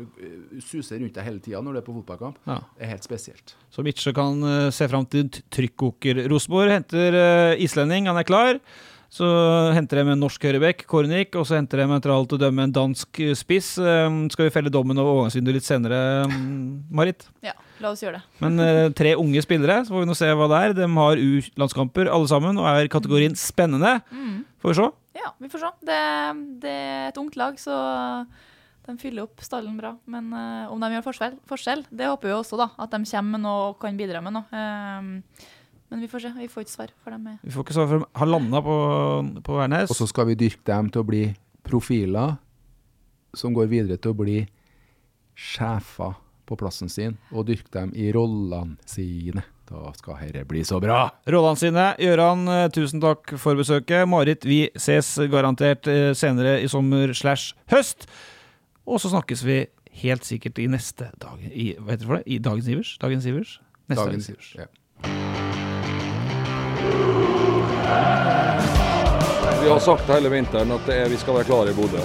suser 0.64 1.02
rundt 1.02 1.18
deg 1.18 1.28
hele 1.28 1.44
tida 1.44 1.62
når 1.64 1.76
du 1.76 1.82
er 1.82 1.88
på 1.90 1.96
fotballkamp. 1.98 2.40
Ja. 2.48 2.62
Det 2.78 2.88
er 2.88 2.94
helt 2.94 3.08
spesielt. 3.08 3.56
Så 3.74 3.84
Midtsjø 3.86 4.16
kan 4.16 4.40
eh, 4.48 4.72
se 4.76 4.88
fram 4.92 5.08
til 5.12 5.28
trykkoker. 5.52 6.26
Rosenborg 6.32 6.72
henter 6.78 7.20
islending, 7.62 8.08
han 8.12 8.22
er 8.22 8.28
klar. 8.28 8.62
Så 9.16 9.28
henter 9.72 10.02
de 10.02 10.12
en 10.12 10.20
norsk 10.20 10.44
høyrebekk, 10.44 10.82
Kornik, 10.92 11.38
og 11.40 11.46
så 11.48 11.56
henter 11.56 11.80
de 11.80 11.86
etter 11.96 12.12
alt 12.12 12.34
å 12.36 12.40
dømme 12.40 12.66
en 12.68 12.74
dansk 12.76 13.22
eh, 13.24 13.32
spiss. 13.38 13.78
Eh, 13.80 14.18
skal 14.34 14.50
vi 14.50 14.52
felle 14.52 14.74
dommen 14.74 15.00
over 15.00 15.22
overgangsvinduet 15.22 15.56
litt 15.56 15.68
senere, 15.68 16.00
mm, 16.28 16.92
Marit? 16.92 17.24
ja, 17.46 17.54
la 17.80 17.94
oss 17.94 18.04
gjøre 18.04 18.20
det. 18.20 18.26
Men 18.44 18.60
eh, 18.60 18.90
tre 18.98 19.14
unge 19.16 19.46
spillere, 19.46 19.80
så 19.86 19.96
får 19.96 20.04
vi 20.04 20.10
nå 20.12 20.18
se 20.20 20.34
hva 20.36 20.50
det 20.52 20.60
er. 20.60 20.76
De 20.82 20.90
har 20.98 21.24
U-landskamper 21.24 22.12
alle 22.12 22.32
sammen, 22.32 22.60
og 22.60 22.68
er 22.74 22.92
kategorien 22.92 23.40
spennende. 23.40 24.02
Får 24.60 24.74
vi 24.74 24.78
se. 24.82 24.92
Ja, 25.16 25.32
vi 25.40 25.54
får 25.54 25.64
se. 25.64 25.72
Det, 25.88 26.04
det 26.68 26.76
er 26.76 27.08
et 27.14 27.24
ungt 27.24 27.40
lag, 27.40 27.56
så 27.62 27.80
de 28.86 29.00
fyller 29.00 29.30
opp 29.30 29.40
stallen 29.48 29.80
bra. 29.80 29.96
Men 30.12 30.28
om 30.68 30.82
de 30.84 30.92
gjør 30.92 31.08
forskjell, 31.08 31.40
forskjell, 31.48 31.88
det 31.88 32.12
håper 32.12 32.34
vi 32.34 32.36
også, 32.36 32.60
da. 32.60 32.74
At 32.84 32.92
de 32.92 33.06
kommer 33.08 33.38
med 33.38 33.48
noe 33.48 33.70
og 33.70 33.80
kan 33.80 33.96
bidra 33.96 34.20
med 34.26 34.42
noe. 34.42 34.66
Men 35.92 36.02
vi 36.02 36.08
får 36.12 36.20
se. 36.26 36.32
Vi 36.40 36.48
får 36.52 36.66
ikke 36.66 36.74
svar. 36.76 36.92
For 37.04 37.12
dem 37.14 37.28
Vi 37.44 37.52
får 37.54 37.64
ikke 37.66 37.74
svar 37.78 37.88
for 37.88 38.00
dem. 38.00 38.06
har 38.16 38.26
landa 38.32 38.62
på, 38.66 38.76
på 39.46 39.58
Værnes. 39.60 39.90
Og 39.92 39.96
så 40.00 40.08
skal 40.10 40.28
vi 40.32 40.36
dyrke 40.36 40.66
dem 40.66 40.90
til 40.90 41.04
å 41.04 41.08
bli 41.08 41.24
profiler 41.66 42.38
som 43.36 43.54
går 43.54 43.68
videre 43.68 43.98
til 44.00 44.14
å 44.14 44.18
bli 44.18 44.38
sjefer 45.36 46.16
på 46.46 46.56
plassen 46.60 46.90
sin, 46.94 47.18
og 47.34 47.48
dyrke 47.50 47.72
dem 47.74 47.92
i 47.98 48.12
rollene 48.14 48.78
sine. 48.88 49.44
Da 49.66 49.90
skal 49.98 50.20
dette 50.30 50.44
bli 50.46 50.62
så 50.64 50.78
bra. 50.80 51.08
Rollene 51.26 51.58
sine. 51.58 51.86
Gøran, 51.98 52.44
eh, 52.54 52.68
tusen 52.70 53.02
takk 53.02 53.34
for 53.42 53.58
besøket. 53.58 54.06
Marit, 54.08 54.46
vi 54.46 54.70
ses 54.78 55.10
garantert 55.34 55.88
eh, 55.90 56.14
senere 56.14 56.60
i 56.62 56.70
sommer 56.70 57.14
slash 57.18 57.56
høst. 57.74 58.06
Og 58.86 59.02
så 59.02 59.10
snakkes 59.10 59.42
vi 59.44 59.64
helt 60.06 60.24
sikkert 60.28 60.60
i 60.62 60.68
neste 60.70 61.10
dag 61.18 61.42
i, 61.50 61.74
Hva 61.80 61.96
heter 61.96 62.04
det 62.06 62.10
for 62.12 62.18
det? 62.22 62.28
I 62.30 62.38
Dagens 62.46 62.68
Ivers? 62.70 62.98
Dagens 63.02 63.26
Ivers? 63.26 63.60
Neste 63.90 64.06
Dagens, 64.06 64.30
Ivers. 64.30 64.56
ja. 64.60 65.25
Vi 69.64 69.70
har 69.72 69.80
sagt 69.80 70.10
hele 70.14 70.30
vinteren 70.30 70.72
at 70.72 70.90
er, 70.94 71.10
vi 71.10 71.18
skal 71.18 71.40
være 71.40 71.44
klare 71.44 71.72
i 71.72 71.74
Bodø. 71.74 72.02